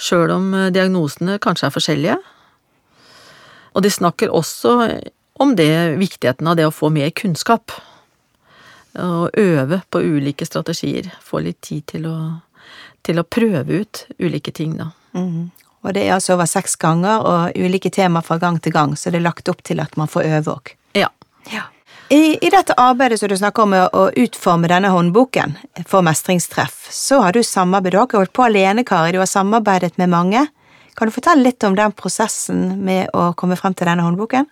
sjøl 0.00 0.32
om 0.34 0.48
eh, 0.54 0.70
diagnosene 0.74 1.38
kanskje 1.42 1.68
er 1.68 1.74
forskjellige. 1.74 2.16
Og 3.76 3.84
de 3.84 3.92
snakker 3.92 4.32
også 4.32 4.78
om 5.36 5.52
det, 5.56 5.98
viktigheten 6.00 6.48
av 6.48 6.56
det 6.56 6.64
å 6.68 6.72
få 6.72 6.88
mer 6.92 7.10
kunnskap. 7.12 7.74
Og 8.96 9.28
øve 9.36 9.82
på 9.92 10.00
ulike 10.00 10.46
strategier. 10.48 11.10
Få 11.20 11.42
litt 11.44 11.60
tid 11.66 11.84
til 11.92 12.06
å, 12.08 12.16
til 13.04 13.20
å 13.20 13.26
prøve 13.28 13.82
ut 13.82 14.06
ulike 14.16 14.54
ting, 14.56 14.78
da. 14.80 14.88
Mm. 15.12 15.50
Og 15.84 15.92
det 15.94 16.06
er 16.06 16.16
altså 16.16 16.34
over 16.34 16.48
seks 16.50 16.74
ganger, 16.80 17.22
og 17.22 17.60
ulike 17.60 17.92
tema 17.94 18.24
fra 18.24 18.40
gang 18.42 18.56
til 18.62 18.74
gang, 18.74 18.96
så 18.98 19.12
det 19.12 19.20
er 19.20 19.28
lagt 19.28 19.52
opp 19.52 19.60
til 19.66 19.78
at 19.84 19.94
man 20.00 20.10
får 20.10 20.26
øve 20.38 20.56
òg. 20.56 20.72
Ja. 20.98 21.12
ja. 21.52 21.68
I, 22.08 22.38
I, 22.38 22.50
dette 22.50 22.74
arbeidet 22.78 23.18
som 23.18 23.30
du 23.30 23.34
snakker 23.34 23.64
om 23.64 23.72
å 23.74 24.02
utforme 24.14 24.68
denne 24.70 24.92
håndboken 24.94 25.56
for 25.90 26.06
mestringstreff, 26.06 26.84
så 26.94 27.18
har 27.24 27.34
du 27.34 27.42
samarbeidet, 27.42 27.96
du 27.96 27.98
har 27.98 28.06
ikke 28.06 28.20
holdt 28.20 28.36
på 28.36 28.44
alene, 28.46 28.84
Kari, 28.86 29.16
du 29.16 29.18
har 29.18 29.26
samarbeidet 29.26 29.96
med 29.98 30.12
mange. 30.12 30.44
Kan 30.94 31.10
du 31.10 31.14
fortelle 31.16 31.42
litt 31.48 31.66
om 31.66 31.74
den 31.74 31.94
prosessen 31.98 32.76
med 32.86 33.10
å 33.10 33.32
komme 33.34 33.58
frem 33.58 33.74
til 33.74 33.90
denne 33.90 34.06
håndboken? 34.06 34.46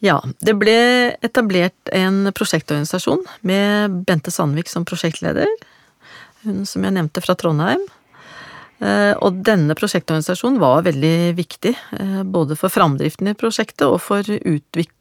Ja, 0.00 0.16
det 0.40 0.54
ble 0.56 0.78
etablert 1.20 1.92
en 1.92 2.30
prosjektorganisasjon 2.32 3.26
med 3.44 3.98
Bente 4.08 4.32
Sandvik 4.32 4.72
som 4.72 4.86
prosjektleder. 4.88 5.52
Hun 6.46 6.64
som 6.64 6.86
jeg 6.86 6.96
nevnte 6.96 7.20
fra 7.20 7.36
Trondheim. 7.36 7.82
Eh, 8.80 9.12
og 9.20 9.42
denne 9.44 9.76
prosjektorganisasjonen 9.76 10.56
var 10.62 10.86
veldig 10.88 11.36
viktig, 11.36 11.74
eh, 12.00 12.22
både 12.24 12.56
for 12.56 12.72
framdriften 12.72 13.28
i 13.28 13.36
prosjektet 13.36 13.84
og 13.84 14.00
for 14.00 14.24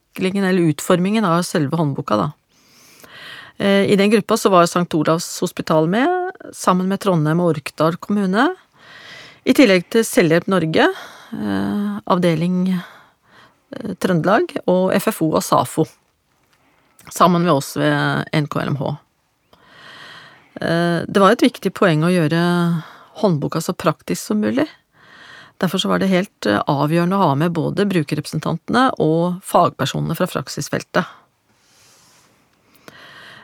utviklingen 0.10 0.46
eller 0.46 0.74
utformingen 0.74 1.25
av 1.25 1.42
selve 1.48 1.78
håndboka, 1.78 2.18
da. 2.18 2.32
I 3.60 3.96
den 4.00 4.10
gruppa 4.10 4.38
så 4.39 4.50
var 4.50 4.63
St. 4.63 4.88
Olavs 4.96 5.28
hospital 5.44 5.88
med, 5.92 6.32
sammen 6.56 6.88
med 6.88 7.01
Trondheim 7.04 7.42
og 7.44 7.58
Orkdal 7.58 7.98
kommune. 8.00 8.46
I 9.44 9.51
tillegg 9.51 9.84
til 9.92 10.06
Selvhjelp 10.08 10.48
Norge, 10.48 10.86
avdeling 12.08 12.62
Trøndelag 14.00 14.56
og 14.63 14.94
FFO 15.04 15.34
og 15.34 15.44
SAFO. 15.44 15.86
Sammen 17.12 17.44
med 17.44 17.54
oss 17.54 17.75
ved 17.78 18.32
NKLMH. 18.34 18.84
Eh, 20.62 21.00
det 21.08 21.22
var 21.22 21.34
et 21.34 21.46
viktig 21.46 21.72
poeng 21.75 22.04
å 22.04 22.12
gjøre 22.12 22.42
håndboka 23.22 23.62
så 23.63 23.75
praktisk 23.78 24.32
som 24.32 24.42
mulig. 24.44 24.68
Derfor 25.60 25.88
var 25.92 26.00
det 26.00 26.12
helt 26.12 26.48
eh, 26.48 26.62
avgjørende 26.72 27.18
å 27.18 27.30
ha 27.30 27.32
med 27.39 27.56
både 27.56 27.88
brukerrepresentantene 27.89 28.89
og 29.04 29.42
fagpersonene 29.46 30.16
fra 30.16 30.28
praksisfeltet. 30.32 31.10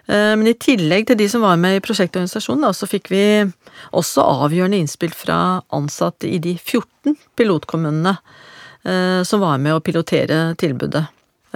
Eh, 0.08 0.32
men 0.40 0.48
i 0.48 0.56
tillegg 0.56 1.10
til 1.10 1.20
de 1.20 1.28
som 1.32 1.44
var 1.44 1.60
med 1.60 1.78
i 1.80 1.84
prosjektorganisasjonen, 1.84 2.70
så 2.72 2.88
fikk 2.90 3.12
vi 3.12 3.26
også 3.92 4.24
avgjørende 4.46 4.80
innspill 4.80 5.16
fra 5.16 5.60
ansatte 5.76 6.30
i 6.30 6.40
de 6.40 6.56
14 6.58 7.18
pilotkommunene 7.36 8.18
som 9.26 9.42
var 9.42 9.58
med 9.58 9.74
å 9.74 9.80
pilotere 9.82 10.52
tilbudet. 10.62 11.08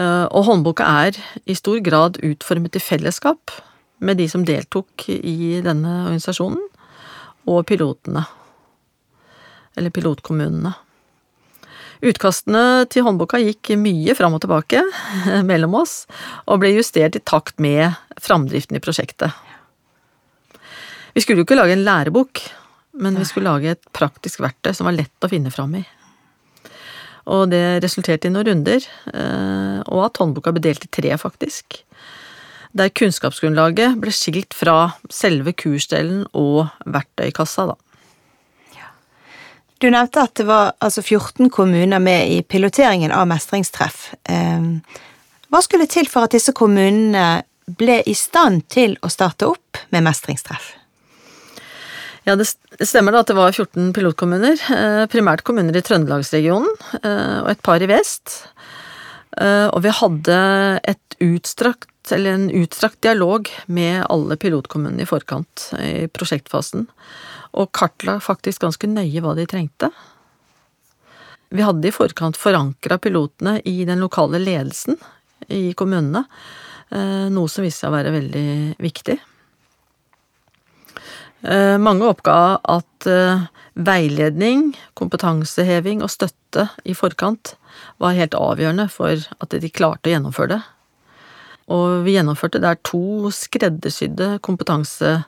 Og 0.01 0.47
håndboka 0.47 0.81
er 1.05 1.19
i 1.45 1.53
stor 1.53 1.77
grad 1.85 2.17
utformet 2.25 2.73
i 2.73 2.81
fellesskap 2.81 3.53
med 4.01 4.17
de 4.17 4.25
som 4.31 4.41
deltok 4.47 5.05
i 5.13 5.59
denne 5.61 5.93
organisasjonen, 6.07 6.63
og 7.45 7.61
pilotene. 7.69 8.25
Eller 9.77 9.93
pilotkommunene. 9.93 10.73
Utkastene 11.99 12.87
til 12.87 13.03
håndboka 13.03 13.41
gikk 13.43 13.73
mye 13.79 14.15
fram 14.15 14.37
og 14.37 14.43
tilbake 14.45 14.81
mellom 15.49 15.75
oss, 15.81 16.05
og 16.47 16.61
ble 16.63 16.71
justert 16.77 17.17
i 17.19 17.23
takt 17.23 17.59
med 17.59 17.91
framdriften 18.23 18.79
i 18.79 18.83
prosjektet. 18.83 19.35
Vi 21.13 21.23
skulle 21.25 21.41
jo 21.41 21.47
ikke 21.47 21.59
lage 21.59 21.75
en 21.75 21.83
lærebok, 21.83 22.43
men 22.99 23.17
vi 23.19 23.27
skulle 23.27 23.51
lage 23.51 23.75
et 23.75 23.91
praktisk 23.95 24.39
verktøy 24.43 24.71
som 24.75 24.87
var 24.87 24.95
lett 24.95 25.25
å 25.25 25.31
finne 25.31 25.51
fram 25.51 25.75
i. 25.79 25.83
Og 27.29 27.49
det 27.51 27.81
resulterte 27.83 28.29
i 28.29 28.33
noen 28.33 28.47
runder, 28.47 28.85
eh, 29.11 29.79
og 29.91 30.05
at 30.07 30.21
håndboka 30.21 30.53
ble 30.55 30.63
delt 30.63 30.87
i 30.87 30.93
tre, 30.93 31.11
faktisk 31.19 31.83
der 32.77 32.91
kunnskapsgrunnlaget 32.93 33.97
ble 34.01 34.13
skilt 34.13 34.53
fra 34.57 34.93
selve 35.13 35.53
kursdelen 35.57 36.25
og 36.37 36.69
verktøykassa, 36.85 37.71
da. 37.71 37.77
Du 39.79 39.87
nevnte 39.87 40.25
at 40.25 40.35
det 40.35 40.43
var 40.47 40.73
altså 40.83 41.01
14 41.01 41.47
kommuner 41.55 42.01
med 42.03 42.31
i 42.33 42.41
piloteringen 42.43 43.13
av 43.15 43.29
mestringstreff. 43.31 44.09
Ehm, 44.27 44.81
hva 45.47 45.61
skulle 45.63 45.87
til 45.87 46.09
for 46.11 46.27
at 46.27 46.35
disse 46.35 46.51
kommunene 46.55 47.45
ble 47.79 48.01
i 48.03 48.15
stand 48.17 48.65
til 48.67 48.97
å 49.05 49.11
starte 49.13 49.47
opp 49.47 49.79
med 49.93 50.03
mestringstreff? 50.03 50.73
Ja, 52.27 52.35
det 52.35 52.49
stemmer 52.85 53.15
da 53.15 53.23
at 53.23 53.31
det 53.31 53.37
var 53.37 53.55
14 53.55 53.93
pilotkommuner. 53.95 54.59
Eh, 54.75 55.05
primært 55.09 55.45
kommuner 55.47 55.73
i 55.73 55.83
Trøndelagsregionen 55.85 56.69
eh, 56.99 57.37
og 57.39 57.53
et 57.53 57.63
par 57.65 57.81
i 57.81 57.87
vest. 57.89 58.41
Eh, 59.39 59.67
og 59.71 59.79
vi 59.85 59.95
hadde 59.95 60.41
utstrakt 61.23 61.87
en 62.11 62.49
utstrakt 62.51 62.99
dialog 63.05 63.47
med 63.71 64.03
alle 64.09 64.37
pilotkommunene 64.41 65.05
i 65.05 65.09
forkant 65.09 65.69
i 65.79 66.07
prosjektfasen, 66.11 66.87
og 67.57 67.71
kartla 67.75 68.19
faktisk 68.21 68.63
ganske 68.65 68.89
nøye 68.89 69.23
hva 69.23 69.35
de 69.37 69.47
trengte. 69.49 69.89
Vi 71.49 71.65
hadde 71.65 71.89
i 71.89 71.93
forkant 71.93 72.37
forankra 72.37 72.99
pilotene 73.01 73.57
i 73.65 73.81
den 73.87 74.03
lokale 74.03 74.41
ledelsen 74.41 74.99
i 75.49 75.73
kommunene, 75.73 76.25
eh, 76.91 77.25
noe 77.33 77.49
som 77.49 77.65
viste 77.65 77.85
seg 77.85 77.89
å 77.89 77.95
være 77.97 78.13
veldig 78.13 78.49
viktig. 78.77 79.17
Eh, 81.41 81.77
mange 81.81 82.05
oppga 82.05 82.59
at 82.67 83.07
eh, 83.07 83.47
veiledning, 83.79 84.73
kompetanseheving 84.99 86.03
og 86.03 86.11
støtte 86.11 86.67
i 86.83 86.93
forkant 86.97 87.55
var 87.97 88.17
helt 88.17 88.35
avgjørende 88.35 88.89
for 88.91 89.15
at 89.15 89.55
de 89.55 89.71
klarte 89.71 90.11
å 90.11 90.13
gjennomføre 90.13 90.57
det. 90.57 90.61
Og 91.69 92.03
vi 92.05 92.15
gjennomførte 92.17 92.61
der 92.61 92.79
to 92.85 93.29
skreddersydde 93.33 94.39
kompetansekurs, 94.45 95.25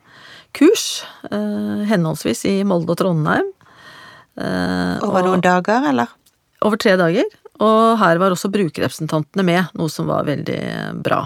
eh, 0.59 1.83
henholdsvis 1.89 2.45
i 2.49 2.55
Molde 2.67 2.93
og 2.93 2.99
Trondheim. 2.99 3.51
Eh, 4.37 5.03
over 5.05 5.25
noen 5.25 5.43
dager, 5.43 5.85
eller? 5.89 6.11
Over 6.65 6.77
tre 6.81 6.95
dager. 6.99 7.27
Og 7.61 7.97
her 8.01 8.17
var 8.21 8.33
også 8.33 8.51
brukerrepresentantene 8.51 9.45
med, 9.45 9.69
noe 9.77 9.89
som 9.89 10.09
var 10.09 10.25
veldig 10.25 10.61
bra. 11.03 11.23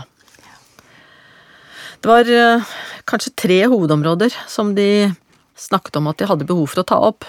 Det 2.01 2.11
var 2.11 2.29
eh, 2.29 2.73
kanskje 3.07 3.35
tre 3.35 3.61
hovedområder 3.71 4.35
som 4.51 4.75
de 4.75 5.13
snakket 5.55 5.95
om 6.01 6.11
at 6.11 6.19
de 6.19 6.27
hadde 6.29 6.47
behov 6.47 6.67
for 6.73 6.83
å 6.83 6.87
ta 6.87 6.99
opp. 6.99 7.25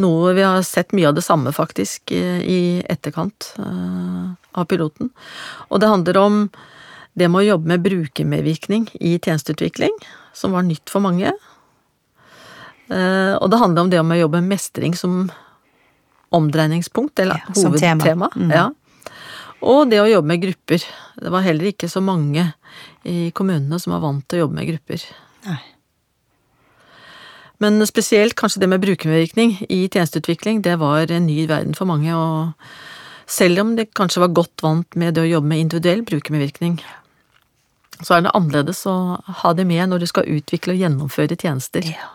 Noe 0.00 0.34
vi 0.36 0.44
har 0.44 0.60
sett 0.64 0.92
mye 0.96 1.08
av 1.10 1.16
det 1.16 1.24
samme, 1.24 1.52
faktisk, 1.52 2.12
i 2.12 2.80
etterkant 2.88 3.50
av 3.60 4.64
piloten. 4.70 5.10
Og 5.68 5.82
det 5.82 5.90
handler 5.90 6.18
om 6.20 6.38
det 7.18 7.28
med 7.28 7.42
å 7.42 7.48
jobbe 7.52 7.72
med 7.74 7.82
brukermedvirkning 7.84 8.86
i 9.00 9.16
tjenesteutvikling, 9.18 9.94
som 10.36 10.54
var 10.56 10.64
nytt 10.64 10.88
for 10.92 11.04
mange. 11.04 11.32
Eh, 12.88 13.34
og 13.36 13.50
det 13.52 13.60
handler 13.60 13.84
om 13.84 13.90
det 13.92 14.00
om 14.00 14.14
å 14.14 14.20
jobbe 14.20 14.40
med 14.40 14.56
mestring 14.56 14.96
som 14.96 15.26
omdreiningspunkt, 16.32 17.18
eller 17.20 17.42
ja, 17.42 17.56
hovedtema. 17.58 18.30
Mm. 18.36 18.54
Ja. 18.54 18.70
Og 19.62 19.90
det 19.92 20.00
å 20.02 20.08
jobbe 20.10 20.32
med 20.32 20.42
grupper. 20.42 20.84
Det 21.20 21.30
var 21.30 21.44
heller 21.44 21.70
ikke 21.70 21.90
så 21.92 22.00
mange 22.02 22.48
i 23.06 23.30
kommunene 23.36 23.78
som 23.78 23.94
var 23.94 24.02
vant 24.02 24.24
til 24.26 24.40
å 24.40 24.46
jobbe 24.46 24.58
med 24.58 24.72
grupper. 24.72 25.04
Nei. 25.46 25.60
Men 27.62 27.78
spesielt 27.86 28.34
kanskje 28.34 28.64
det 28.64 28.72
med 28.72 28.82
brukermedvirkning 28.82 29.54
i 29.70 29.84
tjenesteutvikling, 29.86 30.64
det 30.64 30.80
var 30.80 31.12
en 31.14 31.28
ny 31.28 31.44
verden 31.46 31.76
for 31.78 31.86
mange. 31.86 32.10
Og 32.10 33.30
selv 33.30 33.62
om 33.62 33.76
det 33.78 33.92
kanskje 33.94 34.24
var 34.24 34.34
godt 34.34 34.64
vant 34.64 34.98
med 34.98 35.14
det 35.14 35.22
å 35.22 35.30
jobbe 35.30 35.52
med 35.52 35.62
individuell 35.68 36.02
brukermedvirkning, 36.08 36.80
så 38.06 38.16
er 38.16 38.26
det 38.26 38.34
annerledes 38.36 38.82
å 38.90 38.96
ha 39.42 39.54
det 39.56 39.66
med 39.68 39.90
når 39.90 40.02
du 40.02 40.10
skal 40.10 40.28
utvikle 40.28 40.74
og 40.74 40.82
gjennomføre 40.82 41.38
tjenester. 41.38 41.86
Ja. 41.86 42.10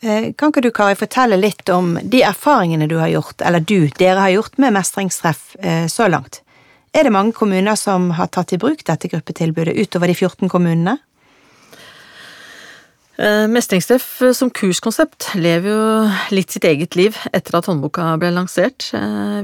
Eh, 0.00 0.30
kan 0.32 0.48
ikke 0.48 0.64
du, 0.64 0.70
Kari, 0.72 0.96
fortelle 0.96 1.36
litt 1.36 1.68
om 1.68 1.92
de 2.00 2.22
erfaringene 2.24 2.88
du 2.88 2.96
har 3.02 3.10
gjort, 3.12 3.42
eller 3.44 3.60
du, 3.60 3.90
dere 4.00 4.22
har 4.22 4.32
gjort 4.32 4.56
med 4.62 4.72
mestringstreff 4.78 5.54
eh, 5.60 5.84
så 5.92 6.08
langt? 6.08 6.40
Er 6.96 7.06
det 7.06 7.12
mange 7.14 7.36
kommuner 7.36 7.76
som 7.78 8.08
har 8.16 8.30
tatt 8.32 8.54
i 8.56 8.58
bruk 8.58 8.82
dette 8.88 9.10
gruppetilbudet 9.12 9.76
utover 9.76 10.10
de 10.10 10.16
14 10.16 10.48
kommunene? 10.50 10.96
Eh, 13.20 13.44
mestringstreff 13.52 14.08
som 14.32 14.48
kurskonsept 14.56 15.34
lever 15.36 15.68
jo 15.68 15.82
litt 16.32 16.56
sitt 16.56 16.64
eget 16.64 16.96
liv 16.96 17.18
etter 17.36 17.58
at 17.58 17.68
håndboka 17.68 18.14
ble 18.22 18.32
lansert. 18.32 18.88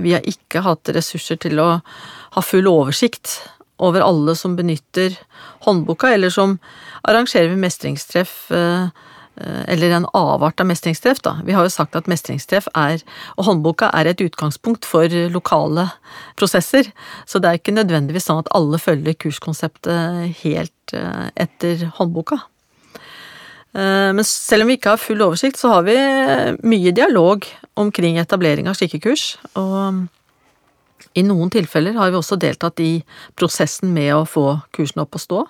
Vi 0.00 0.16
har 0.16 0.24
ikke 0.24 0.64
hatt 0.64 0.88
ressurser 0.96 1.36
til 1.44 1.60
å 1.60 1.68
ha 1.76 2.44
full 2.44 2.64
oversikt 2.72 3.42
over 3.78 4.04
alle 4.04 4.34
som 4.38 4.56
benytter 4.56 5.16
håndboka, 5.66 6.14
eller 6.14 6.32
som 6.32 6.58
arrangerer 7.06 7.52
vi 7.52 7.60
mestringstreff 7.60 8.50
eh, 8.50 8.88
eller 9.68 9.90
en 9.90 10.06
avart 10.16 10.60
av 10.60 10.66
mestringstreff, 10.70 11.20
da. 11.20 11.34
Vi 11.44 11.52
har 11.52 11.66
jo 11.66 11.72
sagt 11.72 11.96
at 11.98 12.08
mestringstreff 12.08 12.70
er, 12.72 13.02
og 13.36 13.50
håndboka 13.50 13.90
er 13.92 14.08
et 14.08 14.22
utgangspunkt 14.24 14.88
for 14.88 15.12
lokale 15.32 15.90
prosesser, 16.40 16.88
så 17.28 17.40
det 17.42 17.50
er 17.50 17.60
ikke 17.60 17.76
nødvendigvis 17.76 18.30
sånn 18.30 18.40
at 18.40 18.50
alle 18.56 18.80
følger 18.80 19.18
kurskonseptet 19.26 20.40
helt 20.40 20.96
eh, 20.96 21.28
etter 21.36 21.84
håndboka. 21.98 22.40
Eh, 23.76 24.10
men 24.16 24.24
selv 24.24 24.64
om 24.64 24.72
vi 24.72 24.80
ikke 24.80 24.96
har 24.96 25.04
full 25.04 25.20
oversikt, 25.28 25.60
så 25.60 25.74
har 25.74 25.84
vi 25.88 25.98
mye 26.64 26.96
dialog 26.96 27.44
omkring 27.76 28.16
etablering 28.22 28.70
av 28.70 28.78
slike 28.80 29.02
kurs, 29.04 29.34
og 29.52 30.06
i 31.16 31.24
noen 31.24 31.50
tilfeller 31.52 31.96
har 31.96 32.12
vi 32.12 32.18
også 32.18 32.38
deltatt 32.40 32.80
i 32.84 33.00
prosessen 33.38 33.92
med 33.94 34.12
å 34.14 34.24
få 34.28 34.48
kursen 34.76 35.02
opp 35.04 35.16
å 35.16 35.22
stå. 35.22 35.44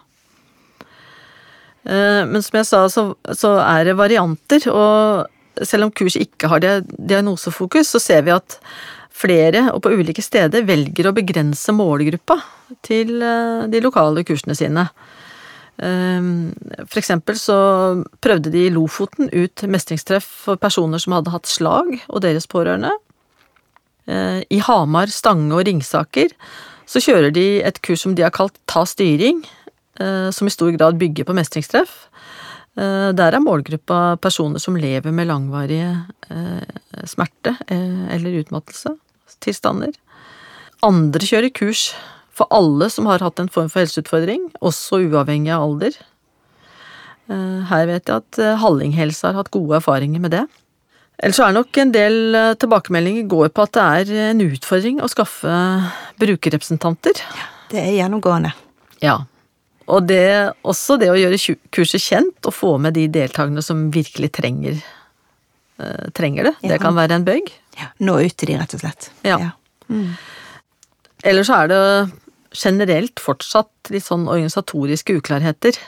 Eh, 1.86 2.22
men 2.26 2.42
som 2.42 2.58
jeg 2.60 2.68
sa, 2.68 2.84
så, 2.90 3.08
så 3.34 3.56
er 3.62 3.88
det 3.88 3.98
varianter, 3.98 4.66
og 4.72 5.66
selv 5.66 5.88
om 5.88 5.94
kurset 5.94 6.26
ikke 6.26 6.50
har 6.52 6.62
diagnosefokus, 6.62 7.94
så 7.94 8.02
ser 8.02 8.26
vi 8.26 8.34
at 8.34 8.58
flere 9.16 9.70
og 9.72 9.80
på 9.84 9.94
ulike 9.96 10.24
steder 10.24 10.66
velger 10.68 11.08
å 11.08 11.14
begrense 11.16 11.72
målgruppa 11.72 12.40
til 12.86 13.16
eh, 13.22 13.68
de 13.72 13.82
lokale 13.84 14.26
kursene 14.26 14.56
sine. 14.58 14.88
Eh, 15.78 16.30
for 16.84 17.00
eksempel 17.00 17.38
så 17.40 17.58
prøvde 18.24 18.52
de 18.54 18.66
i 18.66 18.74
Lofoten 18.74 19.30
ut 19.32 19.66
mestringstreff 19.70 20.28
for 20.46 20.60
personer 20.60 21.02
som 21.02 21.16
hadde 21.16 21.34
hatt 21.34 21.50
slag, 21.50 21.94
og 22.10 22.22
deres 22.26 22.50
pårørende. 22.50 22.92
Eh, 24.06 24.42
I 24.50 24.60
Hamar, 24.62 25.10
Stange 25.10 25.50
og 25.54 25.66
Ringsaker 25.66 26.32
så 26.86 27.02
kjører 27.02 27.32
de 27.34 27.46
et 27.66 27.80
kurs 27.82 28.04
som 28.04 28.14
de 28.14 28.22
har 28.22 28.34
kalt 28.34 28.54
Ta 28.70 28.84
styring, 28.86 29.42
eh, 29.98 30.30
som 30.30 30.46
i 30.46 30.54
stor 30.54 30.70
grad 30.76 30.98
bygger 31.00 31.26
på 31.26 31.34
mestringstreff. 31.34 32.06
Eh, 32.78 33.12
Der 33.12 33.34
er 33.34 33.42
målgruppa 33.42 34.20
personer 34.20 34.60
som 34.60 34.76
lever 34.76 35.12
med 35.12 35.26
langvarige 35.26 36.06
smerte 37.06 37.56
eller 37.68 38.42
utmattelsestilstander. 38.42 39.94
Andre 40.82 41.20
kjører 41.20 41.52
kurs 41.54 41.94
for 42.32 42.46
alle 42.50 42.90
som 42.90 43.06
har 43.06 43.18
hatt 43.20 43.38
en 43.38 43.48
form 43.48 43.68
for 43.68 43.80
helseutfordring, 43.80 44.52
også 44.60 45.06
uavhengig 45.08 45.54
av 45.54 45.62
alder. 45.62 45.92
Her 47.28 47.86
vet 47.86 48.06
jeg 48.06 48.16
at 48.16 48.58
Hallinghelse 48.60 49.26
har 49.26 49.34
hatt 49.34 49.50
gode 49.50 49.76
erfaringer 49.76 50.20
med 50.20 50.30
det. 50.32 50.46
Ellers 51.16 51.40
er 51.40 51.54
nok 51.56 51.78
en 51.80 51.92
del 51.94 52.37
eh, 52.37 52.54
tilbakemeldinger 52.61 53.28
går 53.30 53.52
på 53.56 53.64
at 53.64 53.76
det 53.76 53.87
er 53.87 54.30
en 54.32 54.42
utfordring 54.44 55.00
å 55.00 55.08
skaffe 55.08 55.54
brukerrepresentanter. 56.20 57.23
Det 57.73 57.80
er 57.80 57.96
gjennomgående. 57.96 58.52
Ja. 59.00 59.23
Og 59.87 60.06
det, 60.11 60.52
også 60.66 60.99
det 61.00 61.08
å 61.12 61.16
gjøre 61.16 61.38
kurset 61.75 62.02
kjent 62.02 62.49
og 62.49 62.54
få 62.54 62.75
med 62.82 62.96
de 62.99 63.06
deltakerne 63.12 63.62
som 63.64 63.87
virkelig 63.94 64.32
trenger, 64.35 64.80
uh, 65.78 66.08
trenger 66.16 66.50
det. 66.50 66.54
Det 66.73 66.80
kan 66.82 66.96
være 66.99 67.20
en 67.20 67.26
bøyg. 67.26 67.52
Nå 68.02 68.18
ut 68.18 68.35
til 68.35 68.50
de, 68.50 68.58
rett 68.58 68.75
og 68.75 68.82
slett. 68.82 69.11
Ja. 69.23 69.38
ja. 69.44 69.52
Mm. 69.87 70.16
Ellers 71.30 71.52
er 71.54 71.70
det 71.70 71.82
generelt 72.56 73.23
fortsatt 73.23 73.92
litt 73.94 74.04
sånn 74.06 74.26
organisatoriske 74.26 75.20
uklarheter 75.20 75.78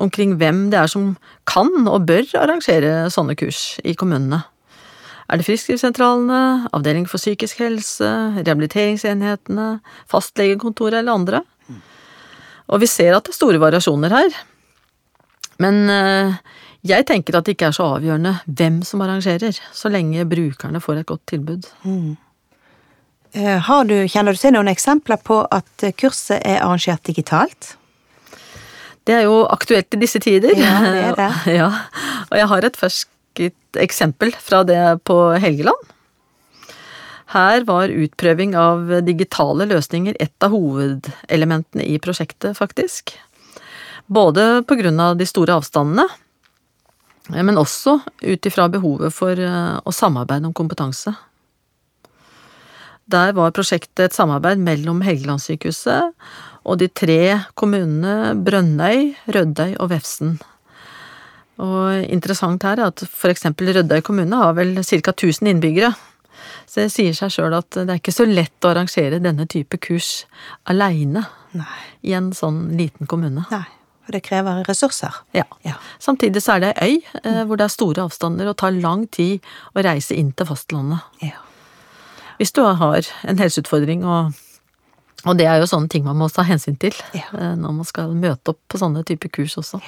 omkring 0.00 0.36
hvem 0.40 0.68
det 0.72 0.80
er 0.80 0.90
som 0.90 1.14
kan 1.48 1.70
og 1.86 2.06
bør 2.08 2.26
arrangere 2.40 3.10
sånne 3.12 3.36
kurs 3.38 3.78
i 3.84 3.94
kommunene. 3.98 4.42
Er 5.24 5.40
det 5.40 5.46
frisklivssentralene, 5.46 6.68
avdeling 6.76 7.06
for 7.08 7.20
psykisk 7.20 7.62
helse, 7.64 8.08
rehabiliteringsenhetene, 8.36 9.68
fastlegekontoret 10.10 11.00
eller 11.00 11.16
andre? 11.16 11.40
Og 12.68 12.80
vi 12.80 12.88
ser 12.88 13.16
at 13.16 13.24
det 13.24 13.32
er 13.34 13.38
store 13.38 13.60
variasjoner 13.60 14.12
her. 14.12 14.36
Men 15.62 15.88
eh, 15.92 16.36
jeg 16.84 17.06
tenker 17.08 17.36
at 17.36 17.46
det 17.46 17.54
ikke 17.56 17.70
er 17.70 17.76
så 17.76 17.86
avgjørende 17.96 18.34
hvem 18.44 18.82
som 18.84 19.04
arrangerer, 19.04 19.56
så 19.72 19.92
lenge 19.92 20.26
brukerne 20.28 20.80
får 20.82 21.00
et 21.00 21.08
godt 21.08 21.26
tilbud. 21.32 21.68
Mm. 21.84 22.14
Har 23.34 23.86
du, 23.88 23.96
kjenner 24.06 24.36
du 24.36 24.38
til 24.38 24.54
noen 24.54 24.70
eksempler 24.70 25.18
på 25.24 25.40
at 25.50 25.86
eh, 25.86 25.94
kurset 25.96 26.38
er 26.40 26.60
arrangert 26.60 27.04
digitalt? 27.08 27.74
Det 29.04 29.18
er 29.18 29.26
jo 29.26 29.42
aktuelt 29.52 29.92
i 29.92 30.00
disse 30.00 30.20
tider. 30.22 30.54
Ja, 30.56 30.78
det 30.84 31.02
er 31.10 31.18
det. 31.18 31.32
ja, 31.60 31.68
og 32.30 32.38
jeg 32.40 32.50
har 32.52 32.68
et 32.68 32.78
ferskt 32.80 33.10
eksempel 33.80 34.32
fra 34.38 34.62
det 34.64 34.80
på 35.04 35.18
Helgeland. 35.42 35.90
Her 37.34 37.64
var 37.66 37.90
utprøving 37.90 38.54
av 38.56 38.90
digitale 39.02 39.66
løsninger 39.66 40.16
et 40.22 40.44
av 40.44 40.52
hovedelementene 40.54 41.86
i 41.88 41.98
prosjektet, 41.98 42.54
faktisk. 42.56 43.16
Både 44.06 44.62
på 44.68 44.76
grunn 44.78 45.00
av 45.00 45.16
de 45.18 45.26
store 45.26 45.56
avstandene, 45.58 46.06
men 47.34 47.58
også 47.58 47.98
ut 48.22 48.46
ifra 48.46 48.68
behovet 48.68 49.14
for 49.16 49.40
eh, 49.40 49.76
å 49.80 49.94
samarbeide 49.96 50.50
om 50.50 50.56
kompetanse. 50.56 51.14
Der 53.10 53.32
var 53.36 53.52
prosjektet 53.56 54.06
et 54.06 54.16
samarbeid 54.16 54.60
mellom 54.60 55.00
Helgelandssykehuset 55.04 56.12
og 56.64 56.80
de 56.80 56.88
tre 56.88 57.20
kommunene 57.58 58.34
Brønnøy, 58.44 59.12
Rødøy 59.36 59.76
og 59.78 59.90
Vefsn. 59.92 60.34
Og 61.62 62.02
interessant 62.10 62.64
her 62.66 62.80
er 62.80 62.90
at 62.90 63.04
for 63.06 63.30
eksempel 63.30 63.70
Rødøy 63.76 64.00
kommune 64.06 64.40
har 64.40 64.56
vel 64.56 64.74
ca. 64.82 65.12
1000 65.12 65.52
innbyggere. 65.52 65.92
Så 66.66 66.82
det 66.82 66.92
sier 66.94 67.14
seg 67.14 67.30
sjøl 67.30 67.54
at 67.54 67.70
det 67.76 67.86
er 67.86 68.00
ikke 68.00 68.14
så 68.14 68.26
lett 68.26 68.64
å 68.64 68.72
arrangere 68.72 69.20
denne 69.22 69.46
type 69.50 69.78
kurs 69.84 70.24
aleine 70.70 71.26
i 72.02 72.14
en 72.16 72.32
sånn 72.34 72.74
liten 72.78 73.06
kommune. 73.10 73.46
Nei. 73.52 73.66
For 74.04 74.12
det 74.12 74.20
krever 74.26 74.66
ressurser. 74.68 75.14
Ja. 75.32 75.46
Ja. 75.64 75.78
Samtidig 76.02 76.42
så 76.44 76.58
er 76.58 76.60
det 76.60 76.72
ei 76.84 76.98
øy 76.98 77.20
eh, 77.22 77.42
hvor 77.48 77.56
det 77.56 77.64
er 77.64 77.72
store 77.72 78.04
avstander 78.04 78.50
og 78.50 78.58
tar 78.60 78.74
lang 78.76 79.06
tid 79.08 79.44
å 79.72 79.84
reise 79.84 80.12
inn 80.12 80.34
til 80.36 80.48
fastlandet. 80.50 81.06
Ja. 81.24 81.40
Hvis 82.36 82.52
du 82.52 82.60
har 82.66 83.08
en 83.24 83.40
helseutfordring, 83.40 84.04
og, 84.04 84.34
og 85.24 85.36
det 85.38 85.46
er 85.48 85.60
jo 85.62 85.66
sånne 85.70 85.88
ting 85.88 86.04
man 86.04 86.16
må 86.20 86.28
ta 86.32 86.42
hensyn 86.46 86.76
til 86.80 86.94
Ja. 87.16 87.26
eh, 87.32 87.54
når 87.56 87.72
man 87.80 87.84
skal 87.88 88.14
møte 88.14 88.54
opp 88.54 88.60
på 88.68 88.78
sånne 88.80 89.04
typer 89.04 89.28
kurs 89.28 89.56
også. 89.60 89.80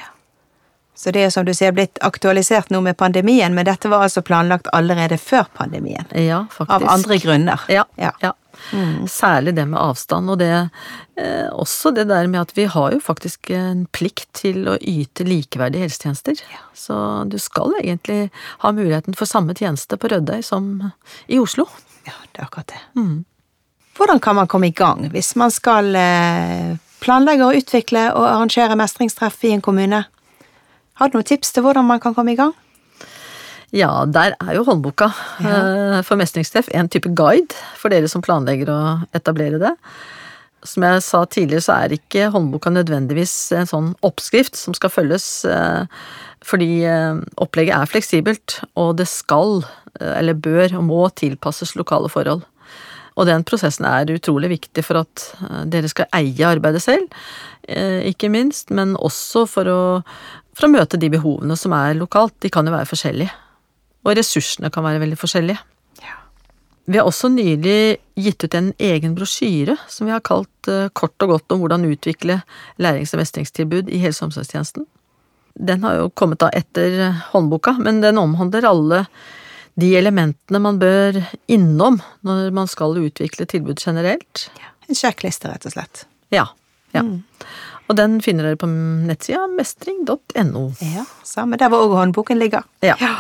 Så 0.97 1.13
det 1.13 1.27
er 1.27 1.31
som 1.31 1.45
du 1.45 1.53
sier 1.53 1.75
blitt 1.77 1.99
aktualisert 2.01 2.71
nå 2.73 2.81
med 2.81 2.97
pandemien, 2.97 3.53
men 3.53 3.67
dette 3.69 3.89
var 3.93 4.07
altså 4.07 4.23
planlagt 4.25 4.71
allerede 4.73 5.19
før 5.21 5.45
pandemien. 5.53 6.07
Ja, 6.17 6.47
faktisk. 6.51 6.73
Av 6.73 6.87
andre 6.89 7.19
grunner. 7.21 7.61
Ja. 7.69 7.85
Ja. 8.01 8.15
ja. 8.23 8.33
Særlig 9.13 9.53
det 9.59 9.67
med 9.69 9.77
avstand, 9.77 10.31
og 10.33 10.39
det 10.41 10.49
eh, 11.21 11.51
også 11.53 11.93
det 11.93 12.07
der 12.09 12.25
med 12.33 12.41
at 12.47 12.57
vi 12.57 12.65
har 12.73 12.97
jo 12.97 13.01
faktisk 13.05 13.51
en 13.53 13.85
plikt 13.93 14.31
til 14.41 14.65
å 14.73 14.79
yte 14.81 15.29
likeverdige 15.29 15.85
helsetjenester. 15.85 16.41
Så 16.73 16.97
du 17.29 17.37
skal 17.45 17.77
egentlig 17.83 18.31
ha 18.65 18.73
muligheten 18.73 19.13
for 19.15 19.29
samme 19.29 19.53
tjeneste 19.53 20.01
på 20.01 20.09
Rødøy 20.09 20.41
som 20.43 20.93
i 21.29 21.37
Oslo. 21.39 21.69
Ja, 22.09 22.17
det 22.33 22.41
er 22.41 22.49
akkurat 22.49 22.73
det. 22.73 22.81
Hvordan 23.97 24.21
kan 24.21 24.37
man 24.37 24.49
komme 24.51 24.69
i 24.69 24.77
gang 24.77 25.07
hvis 25.13 25.33
man 25.41 25.53
skal 25.55 25.95
eh, 25.97 26.77
planlegge 27.01 27.47
og 27.47 27.57
utvikle 27.63 28.11
og 28.13 28.27
arrangere 28.29 28.77
mestringstreff 28.77 29.45
i 29.49 29.55
en 29.57 29.65
kommune? 29.65 30.05
Har 30.97 31.09
du 31.09 31.17
noen 31.17 31.29
tips 31.29 31.53
til 31.53 31.65
hvordan 31.65 31.87
man 31.89 32.01
kan 32.01 32.15
komme 32.17 32.35
i 32.35 32.39
gang? 32.39 32.53
Ja, 33.75 34.05
der 34.07 34.37
er 34.39 34.55
jo 34.55 34.65
håndboka 34.65 35.09
ja. 35.43 36.03
for 36.07 36.17
mestringstreff 36.21 36.69
en 36.73 36.89
type 36.93 37.11
guide 37.19 37.57
for 37.77 37.93
dere 37.93 38.09
som 38.09 38.23
planlegger 38.25 38.71
å 38.71 38.81
etablere 39.17 39.59
det. 39.61 39.73
Som 40.67 40.87
jeg 40.87 41.03
sa 41.05 41.23
tidligere, 41.29 41.65
så 41.65 41.75
er 41.77 41.95
ikke 41.97 42.31
håndboka 42.35 42.73
nødvendigvis 42.73 43.35
en 43.59 43.69
sånn 43.71 43.91
oppskrift 44.07 44.57
som 44.59 44.75
skal 44.75 44.91
følges, 44.91 45.27
eh, 45.51 45.85
fordi 46.47 46.71
eh, 46.89 47.21
opplegget 47.43 47.77
er 47.77 47.91
fleksibelt, 47.91 48.61
og 48.79 48.97
det 49.01 49.07
skal, 49.11 49.61
eh, 50.01 50.15
eller 50.17 50.39
bør 50.39 50.79
og 50.81 50.87
må 50.89 51.03
tilpasses 51.19 51.77
lokale 51.79 52.11
forhold. 52.11 52.47
Og 53.17 53.29
den 53.29 53.45
prosessen 53.49 53.87
er 53.89 54.13
utrolig 54.13 54.51
viktig 54.53 54.85
for 54.85 55.01
at 55.03 55.29
eh, 55.49 55.63
dere 55.73 55.91
skal 55.93 56.11
eie 56.17 56.49
arbeidet 56.49 56.85
selv, 56.85 57.09
eh, 57.69 58.05
ikke 58.11 58.31
minst, 58.33 58.73
men 58.75 58.97
også 58.97 59.47
for 59.51 59.73
å, 59.73 59.81
for 60.57 60.69
å 60.69 60.75
møte 60.75 61.01
de 61.01 61.11
behovene 61.13 61.57
som 61.59 61.75
er 61.77 61.97
lokalt. 61.97 62.37
De 62.45 62.53
kan 62.53 62.69
jo 62.69 62.77
være 62.77 62.91
forskjellige. 62.93 63.33
Og 64.07 64.15
ressursene 64.19 64.71
kan 64.71 64.85
være 64.87 65.03
veldig 65.03 65.19
forskjellige. 65.19 65.63
Vi 66.87 67.01
har 67.01 67.09
også 67.09 67.33
nylig 67.35 67.97
gitt 68.15 68.45
ut 68.45 68.55
en 68.55 68.69
egen 68.79 69.17
brosjyre 69.17 69.75
som 69.91 70.07
vi 70.07 70.13
har 70.15 70.23
kalt 70.23 70.69
eh, 70.71 70.87
Kort 70.95 71.19
og 71.25 71.33
godt 71.33 71.55
om 71.55 71.65
hvordan 71.65 71.89
utvikle 71.89 72.39
lærings- 72.79 73.17
og 73.17 73.25
mestringstilbud 73.25 73.91
i 73.91 73.99
helse- 74.05 74.23
og 74.23 74.31
omsorgstjenesten. 74.31 74.87
Den 75.57 75.83
har 75.83 75.97
jo 75.97 76.13
kommet 76.15 76.45
da 76.45 76.53
etter 76.55 77.17
håndboka, 77.33 77.75
men 77.83 77.99
den 78.05 78.21
omhandler 78.21 78.69
alle 78.69 79.01
de 79.77 79.91
elementene 79.99 80.61
man 80.63 80.79
bør 80.81 81.19
innom 81.53 81.99
når 82.25 82.51
man 82.57 82.69
skal 82.71 82.97
utvikle 82.97 83.45
tilbud 83.49 83.81
generelt. 83.83 84.47
En 84.89 84.97
sjekkliste, 84.97 85.51
rett 85.53 85.67
og 85.69 85.75
slett. 85.75 86.07
Ja. 86.33 86.47
ja. 86.97 87.03
Og 87.87 87.99
den 87.99 88.19
finner 88.25 88.49
dere 88.49 88.59
på 88.61 88.69
nettsida 88.71 89.45
mestring.no. 89.53 90.65
Ja, 90.81 91.05
samme 91.27 91.59
der 91.61 91.71
hvor 91.71 91.85
òg 91.87 91.97
håndboken 92.01 92.41
ligger. 92.41 92.65
Ja. 92.87 92.97
ja. 93.03 93.13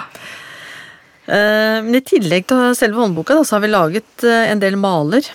Men 1.26 1.98
i 1.98 2.04
tillegg 2.06 2.46
til 2.50 2.70
selve 2.78 3.02
håndboka, 3.02 3.34
da, 3.34 3.42
så 3.42 3.56
har 3.56 3.64
vi 3.64 3.70
laget 3.72 4.24
eh, 4.26 4.46
en 4.52 4.60
del 4.62 4.76
maler. 4.78 5.26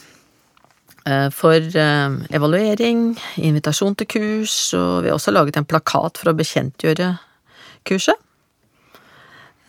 eh, 1.03 1.27
For 1.36 1.60
eh, 1.60 2.17
evaluering, 2.31 3.10
invitasjon 3.43 3.97
til 3.99 4.07
kurs, 4.07 4.55
og 4.73 5.03
vi 5.03 5.12
har 5.12 5.17
også 5.19 5.36
laget 5.36 5.60
en 5.60 5.67
plakat 5.67 6.21
for 6.21 6.31
å 6.31 6.38
bekjentgjøre 6.39 7.12
kurset. 7.88 8.15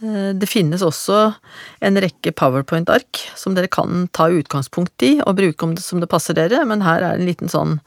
Eh, 0.02 0.32
Det 0.34 0.48
finnes 0.50 0.82
også 0.82 1.34
en 1.80 2.00
rekke 2.02 2.32
powerpoint-ark 2.34 3.22
som 3.38 3.54
dere 3.54 3.70
kan 3.70 4.08
ta 4.12 4.28
utgangspunkt 4.32 5.02
i 5.06 5.14
og 5.22 5.36
bruke 5.38 5.62
om 5.66 5.76
det, 5.76 5.84
som 5.84 6.02
det 6.02 6.10
passer 6.10 6.34
dere, 6.34 6.64
men 6.66 6.82
her 6.82 7.02
er 7.02 7.18
en 7.18 7.28
liten 7.28 7.52
sånn 7.52 7.78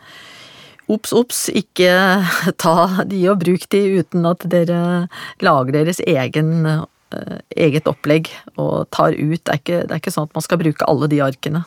Ops, 0.86 1.16
ops, 1.18 1.48
ikke 1.50 1.90
ta 2.62 3.04
de 3.10 3.24
og 3.32 3.40
bruk 3.42 3.64
de 3.74 3.80
uten 4.04 4.28
at 4.30 4.44
dere 4.46 5.08
lager 5.42 5.74
deres 5.74 5.98
egen, 6.06 6.52
eh, 6.70 7.40
eget 7.58 7.90
opplegg 7.90 8.30
og 8.62 8.86
tar 8.94 9.18
ut. 9.18 9.42
Det 9.42 9.50
er, 9.50 9.62
ikke, 9.64 9.80
det 9.82 9.96
er 9.96 10.04
ikke 10.04 10.14
sånn 10.14 10.30
at 10.30 10.38
man 10.38 10.46
skal 10.46 10.62
bruke 10.62 10.86
alle 10.86 11.10
de 11.10 11.24
arkene. 11.26 11.64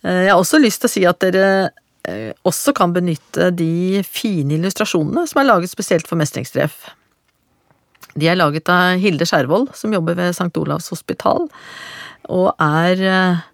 Eh, 0.00 0.22
Jeg 0.24 0.32
har 0.32 0.40
også 0.40 0.62
lyst 0.62 0.80
til 0.80 0.88
å 0.88 0.94
si 0.94 1.04
at 1.04 1.20
dere 1.20 1.48
også 2.46 2.70
kan 2.70 2.92
benytte 2.94 3.48
de 3.50 4.00
fine 4.06 4.54
illustrasjonene 4.54 5.24
som 5.26 5.40
er 5.42 5.48
laget 5.48 5.72
spesielt 5.72 6.06
for 6.06 6.16
mestringstreff. 6.16 6.94
De 8.16 8.30
er 8.30 8.38
laget 8.38 8.70
av 8.72 9.00
Hilde 9.02 9.26
Skjervold, 9.28 9.70
som 9.76 9.92
jobber 9.94 10.16
ved 10.18 10.32
St. 10.32 10.52
Olavs 10.60 10.88
hospital, 10.92 11.46
og 12.32 12.48
er 12.62 13.02
eh, 13.06 13.44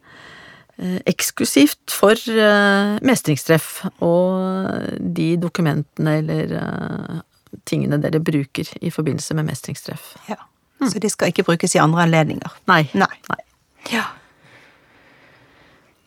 eksklusivt 1.10 1.92
for 1.92 2.16
eh, 2.16 2.96
mestringstreff 3.04 3.82
og 4.04 5.02
de 5.18 5.34
dokumentene 5.42 6.16
eller 6.22 6.56
eh, 6.60 7.20
tingene 7.68 8.00
dere 8.00 8.22
bruker 8.22 8.70
i 8.80 8.90
forbindelse 8.90 9.36
med 9.36 9.50
mestringstreff. 9.50 10.14
Ja. 10.30 10.40
Så 10.82 10.98
de 10.98 11.10
skal 11.12 11.30
ikke 11.30 11.44
brukes 11.46 11.76
i 11.76 11.82
andre 11.82 12.06
anledninger. 12.08 12.58
Nei. 12.70 12.84
Nei. 12.98 13.12
Nei. 13.30 13.40
Ja. 13.92 14.08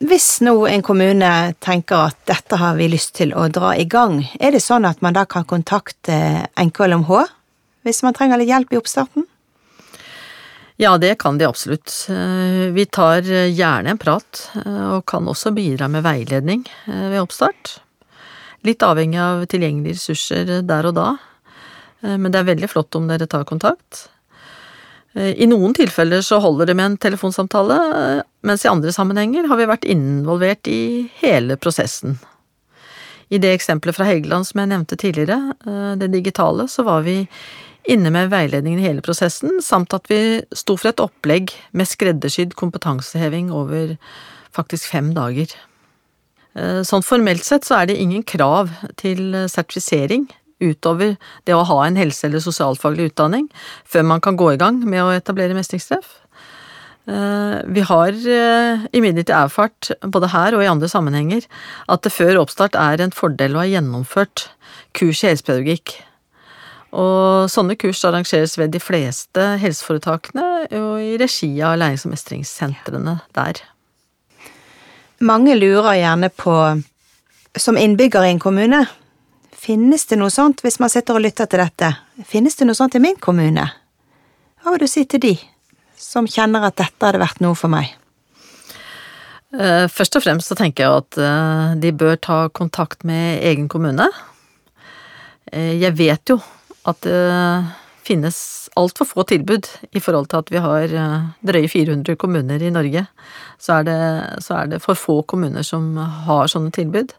Hvis 0.03 0.41
nå 0.43 0.57
en 0.67 0.83
kommune 0.83 1.29
tenker 1.63 2.09
at 2.09 2.17
dette 2.27 2.59
har 2.59 2.75
vi 2.75 2.89
lyst 2.91 3.13
til 3.15 3.31
å 3.31 3.47
dra 3.47 3.71
i 3.79 3.85
gang, 3.87 4.19
er 4.43 4.51
det 4.51 4.59
sånn 4.63 4.83
at 4.87 4.99
man 5.05 5.15
da 5.15 5.23
kan 5.29 5.47
kontakte 5.47 6.17
NKLMH 6.59 7.13
hvis 7.85 8.01
man 8.05 8.15
trenger 8.17 8.41
litt 8.41 8.51
hjelp 8.51 8.73
i 8.73 8.79
oppstarten? 8.79 9.27
Ja, 10.81 10.97
det 10.99 11.13
kan 11.21 11.37
de 11.39 11.47
absolutt. 11.47 11.93
Eh, 12.11 12.65
vi 12.75 12.83
tar 12.85 13.23
gjerne 13.23 13.93
en 13.93 14.01
prat, 14.01 14.41
og 14.65 15.05
kan 15.07 15.29
også 15.31 15.53
bidra 15.55 15.87
med 15.87 16.03
veiledning 16.03 16.65
ved 16.85 17.21
oppstart. 17.21 17.77
Litt 18.67 18.83
avhengig 18.83 19.21
av 19.21 19.45
tilgjengelige 19.47 19.95
ressurser 19.95 20.51
der 20.67 20.89
og 20.89 20.97
da, 20.97 21.07
men 22.01 22.27
det 22.33 22.41
er 22.41 22.49
veldig 22.49 22.69
flott 22.69 22.97
om 22.97 23.07
dere 23.07 23.29
tar 23.29 23.45
kontakt. 23.47 24.07
I 25.15 25.47
noen 25.47 25.71
tilfeller 25.77 26.25
så 26.25 26.41
holder 26.43 26.67
det 26.71 26.75
med 26.75 26.89
en 26.89 26.97
telefonsamtale, 27.05 27.77
mens 28.43 28.65
i 28.65 28.71
andre 28.73 28.91
sammenhenger 28.91 29.47
har 29.47 29.61
vi 29.61 29.69
vært 29.69 29.87
involvert 29.87 30.67
i 30.67 31.05
hele 31.21 31.55
prosessen. 31.61 32.17
I 33.33 33.39
det 33.41 33.55
eksempelet 33.55 33.97
fra 33.97 34.05
Helgeland 34.07 34.45
som 34.47 34.61
jeg 34.61 34.71
nevnte 34.71 34.97
tidligere, 35.01 35.55
eh, 35.65 35.93
det 35.97 36.11
digitale, 36.13 36.67
så 36.69 36.85
var 36.85 37.01
vi 37.01 37.25
inne 37.91 38.11
med 38.13 38.31
veiledningen 38.33 38.81
i 38.81 38.87
hele 38.87 39.03
prosessen, 39.05 39.59
samt 39.61 39.93
at 39.93 40.09
vi 40.11 40.41
sto 40.55 40.77
for 40.79 40.91
et 40.91 41.03
opplegg 41.03 41.53
med 41.75 41.89
skreddersydd 41.89 42.55
kompetanseheving 42.59 43.51
over 43.53 43.95
faktisk 44.55 44.89
fem 44.93 45.13
dager. 45.15 45.51
Eh, 46.55 46.81
sånn 46.87 47.05
formelt 47.05 47.45
sett 47.45 47.67
så 47.67 47.81
er 47.81 47.91
det 47.91 47.99
ingen 48.01 48.23
krav 48.23 48.71
til 49.01 49.45
sertifisering 49.51 50.29
utover 50.63 51.15
det 51.45 51.55
å 51.55 51.65
ha 51.67 51.79
en 51.83 51.97
helse- 51.99 52.27
eller 52.27 52.43
sosialfaglig 52.43 53.11
utdanning 53.11 53.49
før 53.83 54.05
man 54.07 54.21
kan 54.23 54.37
gå 54.39 54.53
i 54.53 54.59
gang 54.61 54.79
med 54.87 55.03
å 55.03 55.11
etablere 55.15 55.57
mestringstreff. 55.57 56.21
Eh, 57.05 57.61
vi 57.69 57.83
har 57.85 58.09
eh, 58.09 58.85
imidlertid 58.97 59.35
erfart, 59.35 59.91
både 60.01 60.31
her 60.33 60.55
og 60.57 60.63
i 60.63 60.71
andre 60.71 60.89
sammenhenger, 60.89 61.45
at 61.87 62.01
det 62.01 62.13
før 62.15 62.41
oppstart 62.41 62.77
er 62.79 63.03
en 63.03 63.13
fordel 63.13 63.55
å 63.57 63.61
ha 63.61 63.69
gjennomført 63.69 64.47
kurs 64.97 65.21
i 65.21 65.29
helsepedagogikk. 65.29 65.99
Og 66.95 67.51
sånne 67.51 67.75
kurs 67.79 68.03
arrangeres 68.07 68.55
ved 68.59 68.71
de 68.71 68.79
fleste 68.79 69.45
helseforetakene 69.59 70.45
og 70.79 70.99
i 71.03 71.15
regi 71.19 71.51
av 71.59 71.77
lærings- 71.81 72.05
og 72.07 72.13
mestringssentrene 72.13 73.17
der. 73.35 73.59
Mange 75.19 75.55
lurer 75.59 75.99
gjerne 75.99 76.29
på, 76.31 76.53
som 77.59 77.79
innbygger 77.79 78.23
i 78.23 78.35
en 78.35 78.39
kommune, 78.39 78.85
finnes 79.51 80.07
det 80.07 80.19
noe 80.21 80.31
sånt 80.31 80.63
hvis 80.63 80.79
man 80.79 80.91
sitter 80.93 81.17
og 81.17 81.25
lytter 81.25 81.49
til 81.51 81.63
dette? 81.63 81.91
Finnes 82.27 82.55
det 82.55 82.69
noe 82.69 82.77
sånt 82.77 82.95
i 82.95 83.03
min 83.03 83.19
kommune? 83.19 83.67
Hva 84.63 84.73
vil 84.73 84.85
du 84.85 84.89
si 84.91 85.03
til 85.09 85.23
de? 85.23 85.35
som 85.99 86.27
kjenner 86.27 86.67
at 86.67 86.77
dette 86.79 87.07
hadde 87.07 87.21
vært 87.21 87.41
noe 87.43 87.57
for 87.57 87.71
meg? 87.71 87.93
Eh, 89.55 89.85
først 89.91 90.17
og 90.19 90.25
fremst 90.25 90.51
så 90.51 90.57
tenker 90.59 90.85
jeg 90.85 91.03
at 91.03 91.19
eh, 91.21 91.75
de 91.81 91.93
bør 91.95 92.17
ta 92.19 92.39
kontakt 92.53 93.05
med 93.07 93.43
egen 93.45 93.69
kommune. 93.71 94.07
Eh, 95.51 95.75
jeg 95.79 95.95
vet 95.97 96.33
jo 96.33 96.39
at 96.85 97.01
det 97.05 97.19
finnes 98.05 98.37
altfor 98.77 99.07
få 99.09 99.23
tilbud 99.25 99.65
i 99.97 100.01
forhold 100.03 100.27
til 100.29 100.43
at 100.43 100.51
vi 100.53 100.61
har 100.61 100.91
drøye 101.41 101.69
400 101.71 102.19
kommuner 102.21 102.61
i 102.61 102.69
Norge. 102.69 103.01
Så 103.57 103.79
er, 103.79 103.87
det, 103.87 103.95
så 104.45 104.59
er 104.59 104.69
det 104.69 104.81
for 104.83 104.99
få 104.99 105.15
kommuner 105.25 105.65
som 105.65 105.95
har 106.27 106.51
sånne 106.51 106.69
tilbud. 106.75 107.15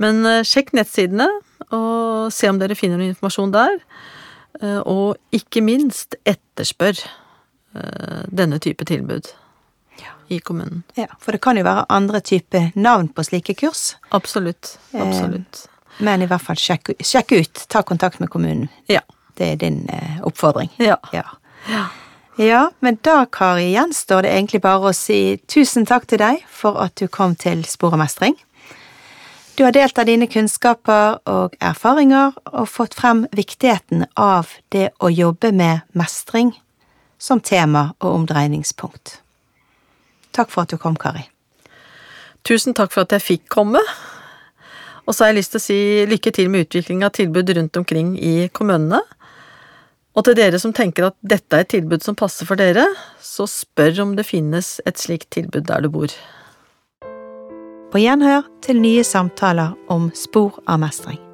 Men 0.00 0.24
sjekk 0.48 0.72
nettsidene 0.76 1.26
og 1.68 2.32
se 2.32 2.48
om 2.48 2.56
dere 2.62 2.78
finner 2.78 2.96
noe 2.96 3.12
informasjon 3.12 3.52
der. 3.52 3.76
Og 4.88 5.36
ikke 5.36 5.60
minst 5.60 6.16
etterspør 6.24 7.04
Eh, 7.76 8.24
denne 8.28 8.58
type 8.58 8.84
tilbud 8.84 9.26
i 10.28 10.38
kommunen. 10.38 10.82
Ja, 10.94 11.06
For 11.20 11.32
det 11.32 11.40
kan 11.40 11.56
jo 11.56 11.64
være 11.66 11.86
andre 11.92 12.20
typer 12.20 12.70
navn 12.74 13.08
på 13.08 13.24
slike 13.24 13.54
kurs. 13.54 13.96
Absolutt. 14.10 14.78
Eh, 14.92 15.02
Absolutt. 15.02 15.66
Men 15.98 16.22
i 16.22 16.28
hvert 16.28 16.44
fall 16.44 16.58
sjekk, 16.60 16.92
sjekk, 17.00 17.32
ut. 17.32 17.66
Ta 17.72 17.82
kontakt 17.82 18.20
med 18.20 18.30
kommunen. 18.30 18.68
Ja. 18.90 19.00
Det 19.36 19.52
er 19.52 19.60
din 19.60 19.82
eh, 19.92 20.20
oppfordring. 20.24 20.70
Ja. 20.80 20.96
ja. 21.12 21.24
Ja, 22.36 22.70
men 22.80 22.98
da, 23.04 23.24
Kari, 23.32 23.70
gjenstår 23.72 24.26
det 24.26 24.32
egentlig 24.32 24.60
bare 24.64 24.90
å 24.90 24.96
si 24.96 25.38
tusen 25.48 25.86
takk 25.88 26.04
til 26.08 26.20
deg 26.20 26.42
for 26.52 26.76
at 26.80 26.96
du 27.00 27.08
kom 27.08 27.36
til 27.36 27.64
Spor 27.68 27.96
og 27.96 28.02
mestring. 28.02 28.36
Du 29.56 29.64
har 29.64 29.72
delt 29.72 29.96
av 29.96 30.04
dine 30.04 30.28
kunnskaper 30.28 31.16
og 31.32 31.54
erfaringer 31.64 32.34
og 32.52 32.68
fått 32.68 32.96
frem 32.98 33.24
viktigheten 33.32 34.04
av 34.20 34.52
det 34.68 34.90
å 35.00 35.08
jobbe 35.08 35.48
med 35.56 35.86
mestring 35.96 36.52
som 37.16 37.40
tema 37.40 37.94
og 38.02 38.10
omdreiningspunkt. 38.18 39.22
Takk 40.36 40.52
for 40.52 40.66
at 40.66 40.74
du 40.74 40.76
kom, 40.76 40.98
Kari. 41.00 41.24
Tusen 42.44 42.76
takk 42.76 42.92
for 42.92 43.08
at 43.08 43.16
jeg 43.16 43.24
fikk 43.24 43.48
komme. 43.48 43.80
Og 45.06 45.14
så 45.14 45.24
har 45.24 45.32
jeg 45.32 45.40
lyst 45.40 45.54
til 45.54 45.60
å 45.60 45.66
si 45.66 45.80
lykke 46.10 46.32
til 46.34 46.50
med 46.50 46.66
utvikling 46.66 47.04
av 47.06 47.14
tilbud 47.14 47.52
rundt 47.56 47.78
omkring 47.78 48.16
i 48.18 48.48
kommunene. 48.54 49.00
Og 50.16 50.24
til 50.26 50.36
dere 50.38 50.58
som 50.58 50.72
tenker 50.74 51.10
at 51.10 51.16
dette 51.20 51.58
er 51.58 51.66
et 51.66 51.72
tilbud 51.74 52.02
som 52.02 52.16
passer 52.18 52.48
for 52.48 52.58
dere, 52.58 52.86
så 53.20 53.46
spør 53.50 54.02
om 54.06 54.16
det 54.18 54.26
finnes 54.26 54.78
et 54.88 54.98
slikt 54.98 55.28
tilbud 55.36 55.68
der 55.68 55.84
du 55.84 55.92
bor. 55.92 56.10
På 57.92 58.02
gjenhør 58.02 58.48
til 58.64 58.82
nye 58.82 59.04
samtaler 59.06 59.76
om 59.92 60.10
spor 60.16 60.58
av 60.66 60.82
mestring. 60.82 61.25